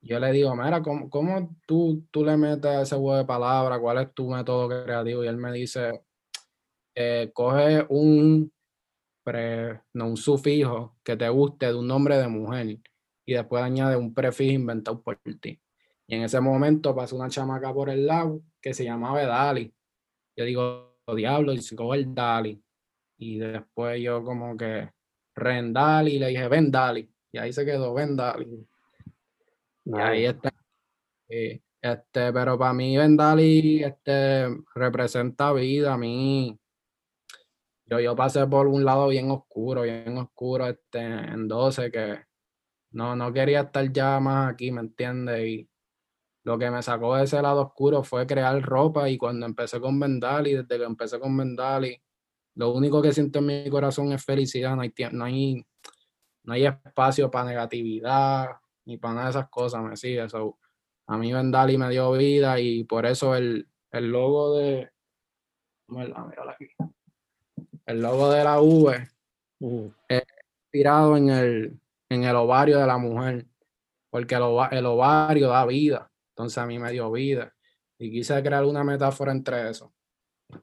Yo 0.00 0.18
le 0.18 0.32
digo, 0.32 0.56
mira, 0.56 0.82
¿cómo, 0.82 1.08
cómo 1.08 1.56
tú, 1.66 2.04
tú 2.10 2.24
le 2.24 2.36
metes 2.36 2.72
ese 2.82 2.96
juego 2.96 3.18
de 3.18 3.24
palabras? 3.24 3.78
¿Cuál 3.78 3.98
es 3.98 4.12
tu 4.12 4.28
método 4.28 4.68
creativo? 4.68 5.22
Y 5.22 5.28
él 5.28 5.36
me 5.36 5.52
dice, 5.52 6.02
eh, 6.94 7.30
coge 7.32 7.86
un, 7.88 8.52
pre, 9.22 9.82
no, 9.92 10.08
un 10.08 10.16
sufijo 10.16 10.96
que 11.04 11.16
te 11.16 11.28
guste 11.28 11.66
de 11.66 11.74
un 11.74 11.86
nombre 11.86 12.18
de 12.18 12.28
mujer 12.28 12.78
y 13.24 13.34
después 13.34 13.62
añade 13.62 13.96
un 13.96 14.12
prefijo 14.12 14.52
inventado 14.52 15.00
por 15.02 15.18
ti. 15.40 15.60
Y 16.06 16.16
en 16.16 16.22
ese 16.22 16.40
momento 16.40 16.94
pasó 16.94 17.14
una 17.16 17.28
chamaca 17.28 17.72
por 17.72 17.90
el 17.90 18.06
lado 18.06 18.42
que 18.60 18.74
se 18.74 18.84
llamaba 18.84 19.22
Dali. 19.24 19.72
Yo 20.36 20.44
digo, 20.44 20.98
diablo, 21.14 21.52
y 21.52 21.60
se 21.62 21.76
coge 21.76 21.98
el 21.98 22.14
Dali. 22.14 22.61
Y 23.22 23.38
después 23.38 24.02
yo 24.02 24.24
como 24.24 24.56
que 24.56 24.90
Rendali, 25.36 26.18
le 26.18 26.28
dije, 26.28 26.48
ven 26.48 26.72
Dali. 26.72 27.08
Y 27.30 27.38
ahí 27.38 27.52
se 27.52 27.64
quedó, 27.64 27.94
ven 27.94 28.16
Dali. 28.16 28.66
Y 29.84 29.96
ahí 29.96 30.24
está. 30.24 30.52
Este, 31.28 32.32
pero 32.32 32.58
para 32.58 32.72
mí 32.72 32.96
Vendali 32.96 33.84
este, 33.84 34.48
representa 34.74 35.52
vida. 35.52 35.94
A 35.94 35.98
mí, 35.98 36.58
yo, 37.86 38.00
yo 38.00 38.16
pasé 38.16 38.44
por 38.48 38.66
un 38.66 38.84
lado 38.84 39.06
bien 39.06 39.30
oscuro, 39.30 39.82
bien 39.82 40.18
oscuro, 40.18 40.66
este, 40.66 41.00
en 41.00 41.46
12, 41.46 41.92
que 41.92 42.24
no, 42.90 43.14
no 43.14 43.32
quería 43.32 43.60
estar 43.60 43.90
ya 43.92 44.18
más 44.18 44.52
aquí, 44.52 44.72
¿me 44.72 44.80
entiendes? 44.80 45.46
Y 45.46 45.70
lo 46.42 46.58
que 46.58 46.72
me 46.72 46.82
sacó 46.82 47.14
de 47.14 47.22
ese 47.22 47.40
lado 47.40 47.62
oscuro 47.62 48.02
fue 48.02 48.26
crear 48.26 48.60
ropa. 48.60 49.08
Y 49.08 49.16
cuando 49.16 49.46
empecé 49.46 49.80
con 49.80 50.00
Vendali, 50.00 50.54
desde 50.54 50.76
que 50.76 50.84
empecé 50.84 51.20
con 51.20 51.36
Vendali, 51.36 52.02
lo 52.54 52.72
único 52.72 53.00
que 53.00 53.12
siento 53.12 53.38
en 53.38 53.46
mi 53.46 53.70
corazón 53.70 54.12
es 54.12 54.24
felicidad. 54.24 54.76
No 54.76 54.82
hay, 54.82 54.92
no 55.12 55.24
hay, 55.24 55.66
no 56.44 56.52
hay 56.52 56.66
espacio 56.66 57.30
para 57.30 57.48
negatividad 57.48 58.48
ni 58.84 58.98
para 58.98 59.14
nada 59.14 59.26
de 59.26 59.30
esas 59.30 59.48
cosas, 59.48 59.82
me 59.82 59.96
sigue. 59.96 60.28
So, 60.28 60.58
a 61.06 61.16
mí 61.16 61.32
Vendali 61.32 61.78
me 61.78 61.88
dio 61.88 62.12
vida 62.12 62.58
y 62.60 62.84
por 62.84 63.06
eso 63.06 63.34
el, 63.34 63.68
el 63.90 64.10
logo 64.10 64.56
de. 64.56 64.90
El 67.86 68.00
logo 68.00 68.30
de 68.30 68.44
la 68.44 68.60
V 68.60 69.08
Ujú. 69.60 69.92
inspirado 70.08 71.16
en 71.16 71.28
el, 71.28 71.80
en 72.08 72.24
el 72.24 72.36
ovario 72.36 72.78
de 72.78 72.86
la 72.86 72.98
mujer, 72.98 73.46
porque 74.10 74.34
el 74.34 74.86
ovario 74.86 75.48
da 75.48 75.66
vida. 75.66 76.10
Entonces 76.30 76.58
a 76.58 76.66
mí 76.66 76.78
me 76.78 76.90
dio 76.90 77.10
vida. 77.12 77.54
Y 77.98 78.10
quise 78.10 78.42
crear 78.42 78.64
una 78.64 78.82
metáfora 78.82 79.32
entre 79.32 79.70
eso. 79.70 79.92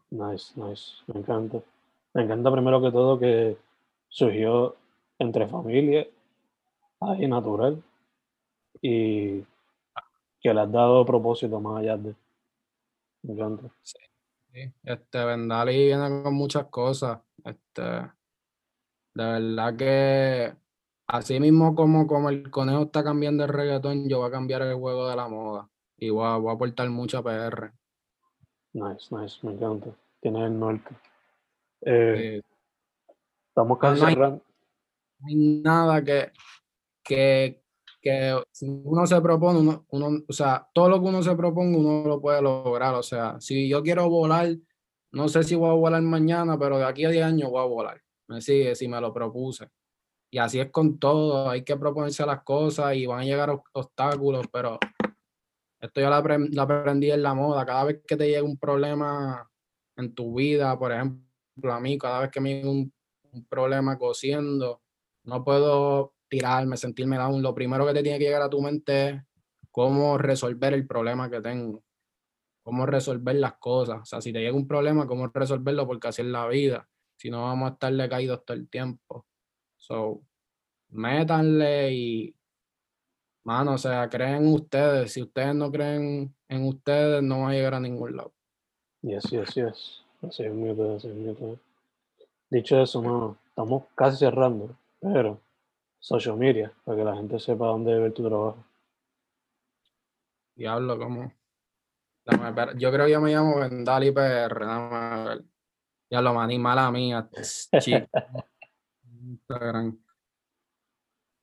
Nice, 0.10 0.52
nice. 0.56 0.96
Me 1.08 1.20
encanta. 1.20 1.62
Me 2.14 2.24
encanta 2.24 2.52
primero 2.52 2.82
que 2.82 2.92
todo 2.92 3.20
que 3.20 3.58
surgió 4.08 4.76
entre 5.20 5.48
familia, 5.48 6.08
ahí 7.02 7.28
natural, 7.28 7.82
y 8.82 9.42
que 10.42 10.54
le 10.54 10.62
has 10.62 10.72
dado 10.72 11.06
propósito 11.06 11.60
más 11.60 11.82
allá 11.82 11.98
de. 11.98 12.16
Me 13.24 13.34
encanta. 13.34 13.70
Sí, 13.82 14.00
Este, 14.84 15.26
Vendali 15.26 15.86
viene 15.86 16.24
con 16.24 16.34
muchas 16.34 16.66
cosas. 16.66 17.20
Este, 17.44 17.82
de 17.82 18.12
verdad 19.14 19.76
que 19.76 20.54
así 21.08 21.40
mismo 21.40 21.76
como, 21.76 22.08
como 22.08 22.30
el 22.30 22.50
conejo 22.50 22.84
está 22.84 23.04
cambiando 23.04 23.44
el 23.44 23.50
reggaetón, 23.50 24.08
yo 24.08 24.20
voy 24.20 24.30
a 24.30 24.32
cambiar 24.32 24.62
el 24.62 24.76
juego 24.76 25.10
de 25.10 25.16
la 25.16 25.28
moda. 25.28 25.70
Y 25.98 26.10
voy 26.10 26.26
a, 26.26 26.38
voy 26.38 26.52
a 26.52 26.54
aportar 26.54 26.90
mucha 26.90 27.22
PR. 27.22 27.74
Nice, 28.74 29.14
nice. 29.14 29.40
Me 29.46 29.54
encanta. 29.54 29.90
Tienes 30.22 30.44
el 30.44 30.58
norte. 30.58 30.96
Eh, 31.82 32.42
estamos 33.50 33.78
casi 33.80 34.02
no 34.02 34.08
hay- 34.08 34.14
cerrando. 34.14 34.44
no 35.20 35.28
hay 35.28 35.36
nada 35.62 36.04
que, 36.04 36.32
que, 37.04 37.62
que 38.02 38.42
si 38.52 38.68
uno 38.70 39.06
se 39.06 39.20
propone, 39.22 39.60
uno, 39.60 39.86
uno, 39.90 40.24
o 40.28 40.34
sea, 40.34 40.68
todo 40.74 40.90
lo 40.90 41.02
que 41.02 41.08
uno 41.08 41.22
se 41.24 41.36
proponga, 41.36 41.78
uno 41.78 42.08
lo 42.08 42.22
puede 42.22 42.42
lograr. 42.42 42.96
O 42.96 43.04
sea, 43.04 43.40
si 43.40 43.68
yo 43.70 43.82
quiero 43.84 44.10
volar, 44.10 44.50
no 45.12 45.28
sé 45.28 45.44
si 45.44 45.56
voy 45.56 45.70
a 45.70 45.74
volar 45.74 46.02
mañana, 46.02 46.58
pero 46.58 46.78
de 46.78 46.86
aquí 46.86 47.06
a 47.06 47.10
10 47.10 47.24
años 47.26 47.50
voy 47.50 47.62
a 47.62 47.66
volar. 47.68 48.02
Me 48.28 48.42
sigue 48.42 48.76
si 48.76 48.88
me 48.88 49.02
lo 49.02 49.14
propuse. 49.14 49.68
Y 50.32 50.38
así 50.38 50.60
es 50.60 50.70
con 50.70 51.00
todo, 51.00 51.50
hay 51.50 51.64
que 51.64 51.76
proponerse 51.76 52.24
las 52.26 52.44
cosas 52.44 52.96
y 52.96 53.08
van 53.08 53.22
a 53.22 53.24
llegar 53.26 53.50
ob- 53.50 53.64
obstáculos, 53.74 54.46
pero 54.54 54.78
esto 55.82 56.02
yo 56.02 56.10
lo 56.10 56.62
aprendí 56.62 57.10
en 57.10 57.24
la 57.24 57.34
moda. 57.34 57.66
Cada 57.66 57.86
vez 57.86 58.02
que 58.06 58.16
te 58.16 58.28
llega 58.28 58.44
un 58.44 58.58
problema 58.60 59.50
en 59.98 60.14
tu 60.14 60.36
vida, 60.36 60.78
por 60.78 60.92
ejemplo, 60.92 61.26
a 61.64 61.80
mí, 61.80 61.98
cada 61.98 62.22
vez 62.22 62.32
que 62.32 62.42
me 62.42 62.66
un, 62.66 62.92
un 63.32 63.46
problema 63.46 63.98
cosiendo, 63.98 64.82
no 65.24 65.44
puedo 65.44 66.14
tirarme, 66.28 66.78
sentirme 66.78 67.18
down. 67.18 67.42
Lo 67.42 67.54
primero 67.54 67.86
que 67.86 67.94
te 67.94 68.04
tiene 68.04 68.20
que 68.20 68.26
llegar 68.26 68.42
a 68.42 68.50
tu 68.50 68.62
mente 68.62 69.10
es 69.10 69.22
cómo 69.72 70.18
resolver 70.18 70.74
el 70.74 70.88
problema 70.88 71.30
que 71.30 71.42
tengo, 71.42 71.84
cómo 72.64 72.86
resolver 72.86 73.36
las 73.36 73.54
cosas. 73.58 74.02
O 74.02 74.06
sea, 74.06 74.22
si 74.22 74.32
te 74.32 74.40
llega 74.40 74.56
un 74.56 74.68
problema, 74.68 75.08
cómo 75.08 75.28
resolverlo, 75.28 75.86
porque 75.88 76.08
así 76.08 76.22
es 76.22 76.28
la 76.28 76.48
vida. 76.48 76.88
Si 77.18 77.30
no, 77.30 77.44
vamos 77.44 77.70
a 77.70 77.74
estar 77.74 77.94
decaídos 77.94 78.46
todo 78.46 78.56
el 78.56 78.70
tiempo. 78.70 79.26
So, 79.78 80.22
métanle 80.90 81.94
y, 81.94 82.36
mano, 83.44 83.74
o 83.74 83.78
sea, 83.78 84.08
creen 84.10 84.46
en 84.46 84.54
ustedes. 84.54 85.14
Si 85.14 85.22
ustedes 85.22 85.56
no 85.56 85.72
creen 85.72 86.36
en 86.48 86.68
ustedes, 86.68 87.22
no 87.22 87.42
van 87.42 87.52
a 87.52 87.54
llegar 87.54 87.74
a 87.74 87.80
ningún 87.80 88.16
lado. 88.16 88.34
Yes, 89.02 89.24
yes, 89.32 89.54
yes. 89.56 90.06
Así 90.22 90.44
es 90.44 90.56
bien, 90.56 90.96
así 90.96 91.08
es 91.08 91.16
bien. 91.16 91.60
Dicho 92.50 92.82
eso, 92.82 93.02
mano, 93.02 93.38
estamos 93.48 93.84
casi 93.96 94.18
cerrando, 94.18 94.76
pero 95.00 95.40
social 96.00 96.38
media, 96.38 96.74
para 96.84 96.98
que 96.98 97.04
la 97.04 97.16
gente 97.16 97.40
sepa 97.40 97.68
dónde 97.68 97.98
ver 97.98 98.12
tu 98.14 98.28
trabajo. 98.28 98.66
Diablo, 100.56 101.00
¿cómo? 101.00 101.32
Yo 102.78 102.92
creo 102.92 103.06
que 103.06 103.12
yo 103.12 103.22
me 103.22 103.32
llamo 103.32 103.60
Vendali 103.60 104.12
PR. 104.12 104.60
Déjame 104.60 105.30
ver. 105.30 105.46
Diablo, 106.10 106.34
maní, 106.34 106.60
mala 106.60 106.92
mía. 106.92 107.30
chico. 107.80 108.08
Instagram. 109.22 109.98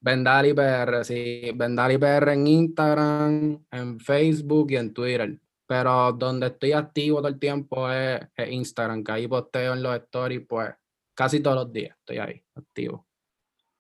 Vendali 0.01 0.55
PR, 0.55 1.05
sí. 1.05 1.51
Vendali 1.55 1.99
PR 1.99 2.33
en 2.33 2.47
Instagram, 2.47 3.65
en 3.71 4.01
Facebook 4.01 4.71
y 4.71 4.77
en 4.77 4.93
Twitter. 4.93 5.41
Pero 5.67 6.13
donde 6.13 6.47
estoy 6.47 6.73
activo 6.73 7.19
todo 7.19 7.29
el 7.29 7.39
tiempo 7.39 7.91
es, 7.91 8.21
Instagram, 8.37 9.03
que 9.03 9.13
ahí 9.13 9.29
posteo 9.29 9.73
en 9.73 9.83
los 9.83 9.97
stories, 9.97 10.47
pues 10.47 10.75
casi 11.15 11.41
todos 11.41 11.57
los 11.57 11.73
días 11.73 11.97
estoy 11.99 12.19
ahí, 12.19 12.43
activo. 12.55 13.07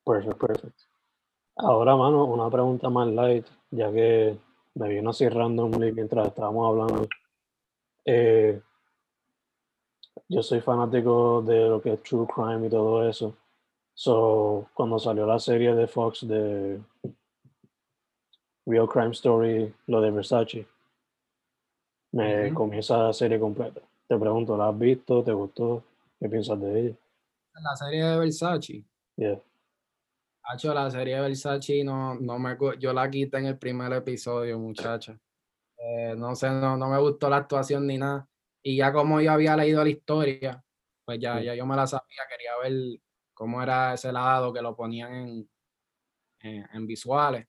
Perfect, 0.04 0.38
perfect. 0.38 0.80
Ahora, 1.56 1.96
mano, 1.96 2.24
una 2.24 2.50
pregunta 2.50 2.90
más 2.90 3.08
light, 3.08 3.46
ya 3.70 3.90
que 3.92 4.36
me 4.74 4.88
vino 4.88 5.10
así 5.10 5.28
randomly 5.28 5.92
mientras 5.92 6.26
estábamos 6.28 6.68
hablando. 6.68 7.08
Eh, 8.04 8.60
yo 10.28 10.42
soy 10.42 10.60
fanático 10.60 11.42
de 11.42 11.68
lo 11.68 11.80
que 11.80 11.94
es 11.94 12.02
true 12.02 12.26
crime 12.26 12.66
y 12.66 12.70
todo 12.70 13.08
eso. 13.08 13.36
So, 13.94 14.68
cuando 14.74 14.98
salió 14.98 15.24
la 15.24 15.38
serie 15.38 15.74
de 15.74 15.86
Fox 15.86 16.26
de 16.26 16.80
Real 18.66 18.88
Crime 18.88 19.12
Story, 19.12 19.74
lo 19.86 20.00
de 20.00 20.10
Versace, 20.10 20.66
me 22.16 22.46
Ujú. 22.46 22.54
comí 22.54 22.78
esa 22.78 23.12
serie 23.12 23.38
completa. 23.38 23.80
Te 24.08 24.16
pregunto, 24.18 24.56
¿la 24.56 24.68
has 24.68 24.78
visto? 24.78 25.22
¿Te 25.22 25.32
gustó? 25.32 25.84
¿Qué 26.18 26.28
piensas 26.28 26.60
de 26.60 26.80
ella? 26.80 26.96
La 27.62 27.76
serie 27.76 28.04
de 28.04 28.18
Versace. 28.18 28.84
Yeah. 29.16 29.40
Hacho, 30.44 30.72
la 30.72 30.90
serie 30.90 31.16
de 31.16 31.20
Versace 31.22 31.82
no, 31.84 32.14
no 32.14 32.38
me 32.38 32.56
yo 32.78 32.92
la 32.92 33.10
quité 33.10 33.38
en 33.38 33.46
el 33.46 33.58
primer 33.58 33.92
episodio, 33.92 34.58
muchacha. 34.58 35.18
Eh, 35.78 36.14
no 36.16 36.34
sé, 36.34 36.48
no, 36.50 36.76
no 36.76 36.88
me 36.88 36.98
gustó 36.98 37.28
la 37.28 37.36
actuación 37.38 37.86
ni 37.86 37.98
nada. 37.98 38.28
Y 38.62 38.76
ya 38.76 38.92
como 38.92 39.20
yo 39.20 39.32
había 39.32 39.56
leído 39.56 39.82
la 39.82 39.90
historia, 39.90 40.64
pues 41.04 41.18
ya, 41.20 41.36
Mm. 41.36 41.42
ya 41.42 41.54
yo 41.54 41.66
me 41.66 41.76
la 41.76 41.86
sabía, 41.86 42.22
quería 42.28 42.56
ver 42.62 43.00
cómo 43.34 43.62
era 43.62 43.94
ese 43.94 44.12
lado 44.12 44.52
que 44.52 44.62
lo 44.62 44.74
ponían 44.74 45.12
en, 45.14 45.50
en, 46.40 46.66
en 46.72 46.86
visuales. 46.86 47.46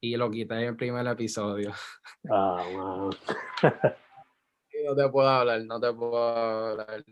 Y 0.00 0.16
lo 0.16 0.30
quité 0.30 0.54
en 0.54 0.60
el 0.68 0.76
primer 0.76 1.06
episodio. 1.06 1.72
Ah, 2.30 2.62
wow. 2.72 3.10
Y 4.78 4.84
no 4.84 4.94
te 4.94 5.08
puedo 5.08 5.26
hablar, 5.26 5.64
no 5.64 5.80
te 5.80 5.90
puedo 5.94 6.18
hablar. 6.18 7.02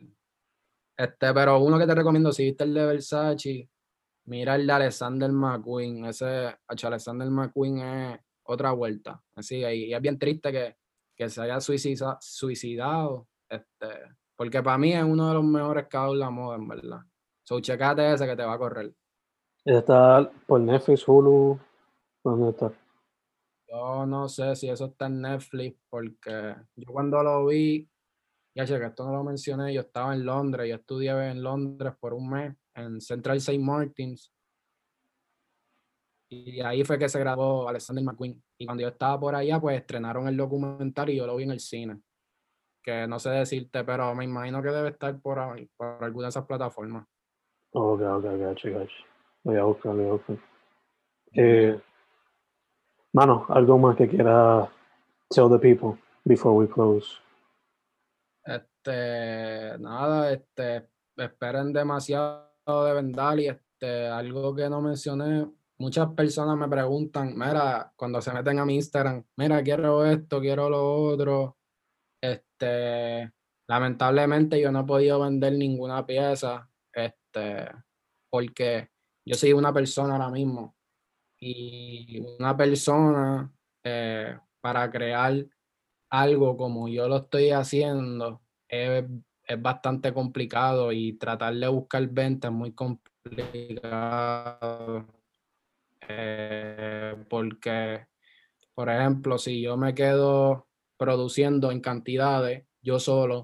Este, 0.99 1.33
pero 1.33 1.59
uno 1.61 1.79
que 1.79 1.87
te 1.87 1.95
recomiendo, 1.95 2.31
si 2.31 2.45
viste 2.45 2.65
el 2.65 2.75
de 2.75 2.85
Versace, 2.85 3.71
mira 4.27 4.55
el 4.57 4.67
de 4.67 4.73
Alexander 4.75 5.33
McQueen. 5.33 6.05
Ese, 6.05 6.55
Alexander 6.69 7.29
McQueen 7.31 7.79
es 7.79 8.21
otra 8.43 8.73
vuelta. 8.73 9.23
Así, 9.35 9.57
y 9.65 9.95
es 9.95 10.03
bien 10.03 10.19
triste 10.19 10.53
que, 10.53 10.77
que 11.17 11.31
se 11.31 11.41
haya 11.41 11.59
suicida- 11.59 12.19
suicidado. 12.21 13.29
Este, 13.49 14.15
porque 14.37 14.63
para 14.63 14.77
mí 14.77 14.93
es 14.93 15.03
uno 15.03 15.29
de 15.29 15.35
los 15.35 15.45
mejores 15.45 15.87
cabos 15.89 16.15
de 16.17 16.21
la 16.21 16.29
moda, 16.31 16.57
en 16.57 16.69
verdad. 16.69 17.01
So, 17.45 17.61
checate 17.61 18.13
ese 18.13 18.27
que 18.27 18.37
te 18.37 18.45
va 18.45 18.53
a 18.55 18.59
correr. 18.59 18.93
Está 19.65 20.31
por 20.47 20.61
Netflix, 20.61 21.09
Hulu. 21.09 21.59
¿Dónde 22.25 22.51
está? 22.51 22.73
Yo 23.69 24.07
no 24.07 24.29
sé 24.29 24.57
si 24.57 24.69
eso 24.69 24.87
está 24.87 25.07
en 25.07 25.21
Netflix, 25.21 25.79
porque 25.91 26.57
yo 26.75 26.93
cuando 26.93 27.23
lo 27.23 27.47
vi, 27.47 27.89
ya 28.57 28.67
sé 28.67 28.79
que 28.79 28.87
esto 28.87 29.05
no 29.05 29.13
lo 29.13 29.25
mencioné, 29.25 29.75
yo 29.75 29.83
estaba 29.83 30.15
en 30.15 30.25
Londres, 30.25 30.69
yo 30.69 30.77
estudié 30.77 31.11
en 31.31 31.43
Londres 31.43 31.95
por 32.01 32.15
un 32.15 32.31
mes, 32.31 32.57
en 32.75 33.01
Central 33.01 33.37
St. 33.37 33.59
Martins, 33.59 34.33
y 36.29 36.61
ahí 36.61 36.85
fue 36.85 36.99
que 36.99 37.09
se 37.09 37.19
grabó 37.19 37.69
Alexander 37.69 38.05
McQueen. 38.05 38.43
Y 38.59 38.67
cuando 38.67 38.83
yo 38.83 38.89
estaba 38.89 39.19
por 39.21 39.35
allá, 39.35 39.61
pues 39.61 39.79
estrenaron 39.79 40.27
el 40.27 40.37
documental 40.37 41.11
y 41.11 41.17
yo 41.17 41.27
lo 41.27 41.37
vi 41.37 41.45
en 41.45 41.51
el 41.53 41.61
cine. 41.61 42.01
Que 42.83 43.07
no 43.07 43.19
sé 43.19 43.31
decirte, 43.31 43.85
pero 43.85 44.15
me 44.15 44.25
imagino 44.25 44.63
que 44.63 44.69
debe 44.69 44.91
estar 44.91 45.19
por 45.21 45.39
ahí, 45.39 45.69
por 45.77 46.03
alguna 46.03 46.27
de 46.27 46.31
esas 46.31 46.47
plataformas. 46.47 47.07
Ok, 47.73 48.01
ok, 48.01 48.25
gotcha, 48.25 48.71
gotcha. 48.71 48.95
Voy 49.43 49.57
a 49.57 49.65
buscar, 49.65 49.95
voy 49.95 50.07
a 50.07 50.13
buscar. 50.13 50.39
Eh, 51.33 51.81
mano, 53.15 53.47
algo 53.49 53.79
más 53.79 53.97
que 53.97 54.09
quiera 54.09 54.69
tell 55.31 55.49
the 55.49 55.59
people 55.59 55.97
before 56.25 56.55
we 56.55 56.69
close. 56.69 57.07
Este, 58.45 59.79
nada, 59.79 60.33
este, 60.33 60.91
esperen 61.17 61.73
demasiado 61.73 62.85
de 62.85 62.93
Vendali, 62.93 63.49
este, 63.49 64.09
algo 64.09 64.55
que 64.55 64.69
no 64.69 64.83
mencioné, 64.83 65.49
muchas 65.79 66.09
personas 66.11 66.57
me 66.59 66.69
preguntan, 66.69 67.35
mira, 67.35 67.93
cuando 67.97 68.21
se 68.21 68.33
meten 68.33 68.59
a 68.59 68.67
mi 68.67 68.75
Instagram, 68.75 69.25
mira, 69.37 69.63
quiero 69.63 70.05
esto, 70.05 70.41
quiero 70.41 70.69
lo 70.69 70.95
otro, 70.95 71.57
este, 72.21 73.33
lamentablemente 73.69 74.61
yo 74.61 74.73
no 74.73 74.81
he 74.81 74.85
podido 74.85 75.21
vender 75.21 75.53
ninguna 75.55 76.05
pieza, 76.05 76.69
este, 76.93 77.71
porque 78.29 78.89
yo 79.25 79.37
soy 79.37 79.53
una 79.53 79.73
persona 79.73 80.15
ahora 80.15 80.31
mismo, 80.31 80.74
y 81.47 82.21
una 82.39 82.57
persona, 82.57 83.53
eh, 83.83 84.39
para 84.63 84.91
crear 84.91 85.45
algo 86.09 86.57
como 86.57 86.89
yo 86.89 87.07
lo 87.07 87.19
estoy 87.19 87.51
haciendo, 87.51 88.41
es, 88.67 89.05
es 89.47 89.63
bastante 89.63 90.15
complicado 90.15 90.91
y 90.91 91.13
tratar 91.19 91.55
de 91.55 91.69
buscar 91.69 92.07
ventas 92.09 92.51
es 92.51 92.57
muy 92.57 92.73
complicado. 92.73 93.07
Eh, 96.09 97.15
porque, 97.29 98.07
por 98.75 98.89
ejemplo, 98.89 99.37
si 99.37 99.61
yo 99.61 99.77
me 99.77 99.95
quedo 99.95 100.67
produciendo 100.97 101.71
en 101.71 101.81
cantidades, 101.81 102.65
yo 102.81 102.99
solo, 102.99 103.43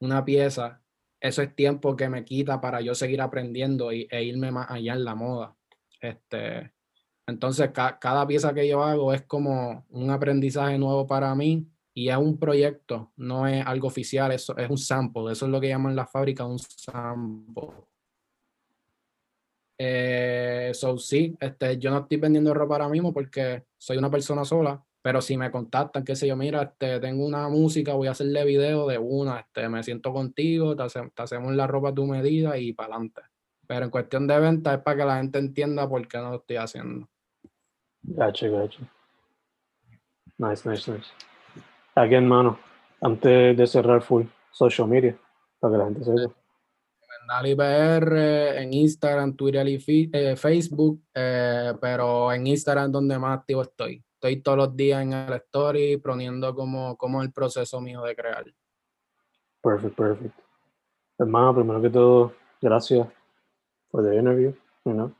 una 0.00 0.24
pieza, 0.24 0.82
eso 1.20 1.42
es 1.42 1.54
tiempo 1.54 1.96
que 1.96 2.08
me 2.08 2.24
quita 2.24 2.62
para 2.62 2.80
yo 2.80 2.94
seguir 2.94 3.20
aprendiendo 3.20 3.92
y, 3.92 4.08
e 4.10 4.24
irme 4.24 4.50
más 4.50 4.70
allá 4.70 4.94
en 4.94 5.04
la 5.04 5.14
moda. 5.14 5.54
Este, 6.00 6.72
entonces, 7.26 7.70
ca- 7.72 7.98
cada 7.98 8.26
pieza 8.26 8.52
que 8.54 8.68
yo 8.68 8.82
hago 8.82 9.12
es 9.14 9.22
como 9.22 9.86
un 9.90 10.10
aprendizaje 10.10 10.78
nuevo 10.78 11.06
para 11.06 11.34
mí 11.34 11.68
y 11.94 12.08
es 12.08 12.16
un 12.16 12.38
proyecto, 12.38 13.12
no 13.16 13.46
es 13.46 13.64
algo 13.66 13.88
oficial, 13.88 14.32
eso 14.32 14.56
es 14.56 14.68
un 14.70 14.78
sample, 14.78 15.32
eso 15.32 15.46
es 15.46 15.52
lo 15.52 15.60
que 15.60 15.68
llaman 15.68 15.94
la 15.96 16.06
fábrica 16.06 16.44
un 16.46 16.58
sample. 16.58 17.68
Eh, 19.78 20.70
so 20.74 20.96
sí, 20.98 21.36
este, 21.40 21.78
yo 21.78 21.90
no 21.90 21.98
estoy 22.00 22.18
vendiendo 22.18 22.54
ropa 22.54 22.74
ahora 22.74 22.88
mismo 22.88 23.12
porque 23.12 23.64
soy 23.76 23.96
una 23.96 24.10
persona 24.10 24.44
sola, 24.44 24.84
pero 25.00 25.20
si 25.20 25.36
me 25.36 25.50
contactan, 25.50 26.04
qué 26.04 26.14
sé 26.14 26.28
yo, 26.28 26.36
mira, 26.36 26.62
este, 26.62 27.00
tengo 27.00 27.26
una 27.26 27.48
música, 27.48 27.94
voy 27.94 28.06
a 28.06 28.12
hacerle 28.12 28.44
video 28.44 28.86
de 28.86 28.98
una, 28.98 29.40
este, 29.40 29.68
me 29.68 29.82
siento 29.82 30.12
contigo, 30.12 30.76
te, 30.76 30.84
hace- 30.84 31.10
te 31.14 31.22
hacemos 31.22 31.54
la 31.54 31.66
ropa 31.66 31.88
a 31.90 31.94
tu 31.94 32.06
medida 32.06 32.56
y 32.58 32.72
para 32.72 32.94
adelante. 32.94 33.22
Pero 33.66 33.84
en 33.84 33.90
cuestión 33.90 34.26
de 34.26 34.38
venta 34.38 34.74
es 34.74 34.80
para 34.80 34.96
que 34.96 35.04
la 35.04 35.16
gente 35.16 35.38
entienda 35.38 35.88
por 35.88 36.06
qué 36.06 36.18
no 36.18 36.30
lo 36.30 36.36
estoy 36.36 36.56
haciendo. 36.56 37.08
Gotcha, 38.02 38.48
gotcha. 38.48 38.80
Nice, 40.38 40.68
nice, 40.68 40.90
nice. 40.90 41.08
Again, 41.94 42.26
mano, 42.26 42.58
antes 43.00 43.56
de 43.56 43.66
cerrar 43.66 44.02
full, 44.02 44.24
social 44.50 44.88
media, 44.88 45.16
para 45.60 45.72
que 45.72 45.78
la 45.78 45.84
gente 45.84 46.04
sepa. 46.04 46.34
Dali 47.28 47.54
PR 47.54 48.60
en 48.60 48.72
Instagram, 48.72 49.36
Twitter 49.36 49.66
y 49.68 50.10
eh, 50.12 50.34
Facebook, 50.36 51.00
eh, 51.14 51.72
pero 51.80 52.32
en 52.32 52.46
Instagram 52.46 52.86
es 52.86 52.92
donde 52.92 53.18
más 53.18 53.38
activo 53.38 53.62
estoy. 53.62 54.04
Estoy 54.14 54.42
todos 54.42 54.58
los 54.58 54.76
días 54.76 55.02
en 55.02 55.12
el 55.12 55.32
story 55.34 55.96
poniendo 55.98 56.54
como, 56.54 56.96
como 56.96 57.22
el 57.22 57.32
proceso 57.32 57.80
mío 57.80 58.02
de 58.02 58.16
crear. 58.16 58.44
Perfect, 59.62 59.96
perfect. 59.96 60.34
Hermano, 61.18 61.54
primero 61.54 61.80
que 61.80 61.90
todo, 61.90 62.32
gracias 62.60 63.06
por 63.92 64.02
the 64.02 64.16
interview, 64.16 64.52
you 64.84 64.92
know. 64.92 65.14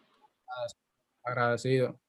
Agradecido. 1.25 2.01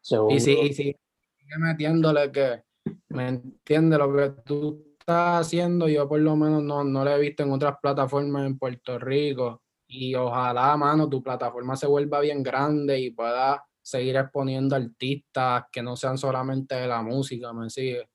Segundo, 0.00 0.34
Y 0.36 0.40
si, 0.40 0.52
y 0.52 0.68
si 0.72 0.84
sigue 0.84 1.58
metiéndole 1.58 2.30
que 2.30 2.62
me 3.08 3.28
entiende 3.28 3.98
lo 3.98 4.14
que 4.14 4.30
tú 4.44 4.96
estás 5.00 5.46
haciendo, 5.46 5.88
yo 5.88 6.08
por 6.08 6.20
lo 6.20 6.36
menos 6.36 6.62
no, 6.62 6.84
no 6.84 7.02
lo 7.02 7.10
he 7.10 7.18
visto 7.18 7.42
en 7.42 7.50
otras 7.50 7.76
plataformas 7.82 8.46
en 8.46 8.58
Puerto 8.58 8.98
Rico. 8.98 9.62
Y 9.88 10.14
ojalá, 10.14 10.76
mano, 10.76 11.08
tu 11.08 11.22
plataforma 11.22 11.74
se 11.74 11.86
vuelva 11.86 12.20
bien 12.20 12.42
grande 12.42 13.00
y 13.00 13.10
pueda 13.10 13.64
seguir 13.82 14.16
exponiendo 14.16 14.76
artistas 14.76 15.64
que 15.72 15.82
no 15.82 15.96
sean 15.96 16.18
solamente 16.18 16.74
de 16.74 16.86
la 16.86 17.02
música, 17.02 17.52
¿me 17.52 17.70
sigue? 17.70 18.08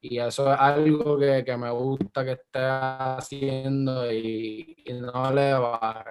Y 0.00 0.18
eso 0.18 0.52
es 0.52 0.58
algo 0.58 1.18
que, 1.18 1.44
que 1.44 1.56
me 1.56 1.70
gusta 1.70 2.24
que 2.24 2.32
esté 2.32 2.60
haciendo 2.60 4.10
y, 4.10 4.76
y 4.84 4.92
no 4.94 5.32
le 5.32 5.52
va, 5.54 6.04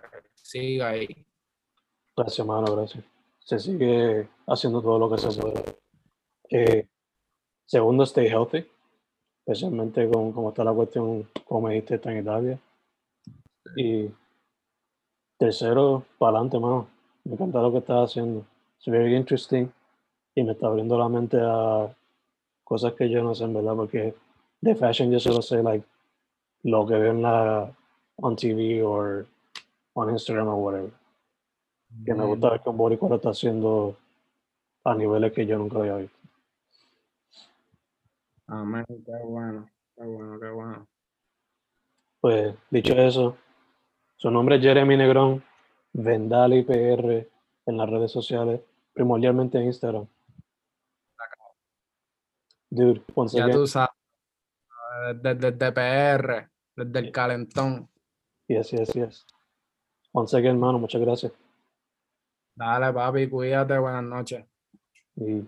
siga 0.52 0.90
ahí. 0.90 1.08
gracias, 2.16 2.40
hermano, 2.40 2.76
gracias. 2.76 3.04
Se 3.40 3.58
sigue 3.58 4.28
haciendo 4.48 4.82
todo 4.82 5.00
lo 5.00 5.10
que 5.10 5.18
se 5.18 5.42
puede. 5.42 5.64
Eh, 6.50 6.88
segundo, 7.66 8.04
stay 8.04 8.28
healthy, 8.28 8.68
especialmente 9.40 10.10
con 10.10 10.34
cómo 10.34 10.50
está 10.50 10.64
la 10.64 10.74
cuestión, 10.74 11.30
como 11.46 11.68
me 11.68 11.74
dijiste, 11.74 11.96
está 11.96 12.12
en 12.12 12.20
Italia. 12.20 12.60
Y 13.78 14.10
tercero, 15.38 16.04
para 16.18 16.38
adelante, 16.38 16.60
mano. 16.60 16.88
Me 17.24 17.34
encanta 17.34 17.62
lo 17.62 17.72
que 17.72 17.78
estás 17.78 18.12
haciendo. 18.12 18.46
Es 18.80 18.92
very 18.92 19.16
interesting 19.16 19.72
y 20.36 20.44
me 20.44 20.52
está 20.52 20.68
abriendo 20.68 20.98
la 20.98 21.08
mente 21.08 21.38
a 21.40 21.96
cosas 22.64 22.94
que 22.94 23.10
yo 23.10 23.24
no 23.24 23.34
sé, 23.36 23.46
en 23.46 23.54
verdad, 23.54 23.76
porque 23.76 24.16
de 24.60 24.76
fashion 24.76 25.12
yo 25.12 25.20
solo 25.20 25.42
sé, 25.42 25.64
like, 25.64 25.86
lo 26.64 26.86
que 26.86 26.96
veo 26.96 27.12
en 27.12 27.22
la, 27.22 27.72
on 28.18 28.36
TV 28.36 28.84
o 28.84 29.26
on 29.94 30.10
Instagram 30.10 30.48
o 30.48 30.56
whatever. 30.56 30.92
Que 32.06 32.14
me 32.14 32.26
gusta 32.26 32.52
ver 32.52 32.62
que 32.62 32.70
un 32.70 32.78
boricua 32.78 33.10
lo 33.10 33.16
está 33.16 33.30
haciendo 33.30 33.98
a 34.84 34.96
niveles 34.96 35.34
que 35.34 35.46
yo 35.46 35.58
nunca 35.58 35.80
había 35.80 35.98
visto. 35.98 36.18
Amén, 38.48 38.86
qué 38.88 39.12
bueno, 39.24 39.70
qué 39.96 40.04
bueno, 40.04 40.40
qué 40.40 40.50
bueno. 40.50 40.88
Pues, 42.20 42.56
dicho 42.70 42.94
eso, 42.94 43.38
su 44.18 44.30
nombre 44.30 44.58
es 44.58 44.62
Jeremy 44.62 44.98
Negrón, 44.98 45.44
Vendali 45.94 46.64
PR 46.64 47.28
en 47.66 47.78
las 47.78 47.90
redes 47.90 48.12
sociales, 48.12 48.62
primordialmente 48.94 49.58
en 49.58 49.66
Instagram. 49.66 50.08
Dude, 52.70 53.04
once 53.16 53.38
Ya 53.38 53.46
again, 53.46 53.58
tú 53.58 53.68
sabes, 53.68 53.90
eh, 53.92 55.14
desde, 55.22 55.52
desde 55.52 55.72
PR, 55.74 56.50
desde 56.76 57.00
el 57.00 57.12
calentón. 57.12 57.90
yes, 58.48 58.72
yes, 58.72 58.94
yes. 58.94 59.26
Once 60.14 60.34
again, 60.36 60.56
hermano, 60.56 60.80
muchas 60.80 61.02
gracias. 61.02 61.32
Dale, 62.56 62.92
papi, 62.94 63.30
cuídate, 63.30 63.78
buenas 63.78 64.04
noches. 64.04 64.46
Y 65.16 65.42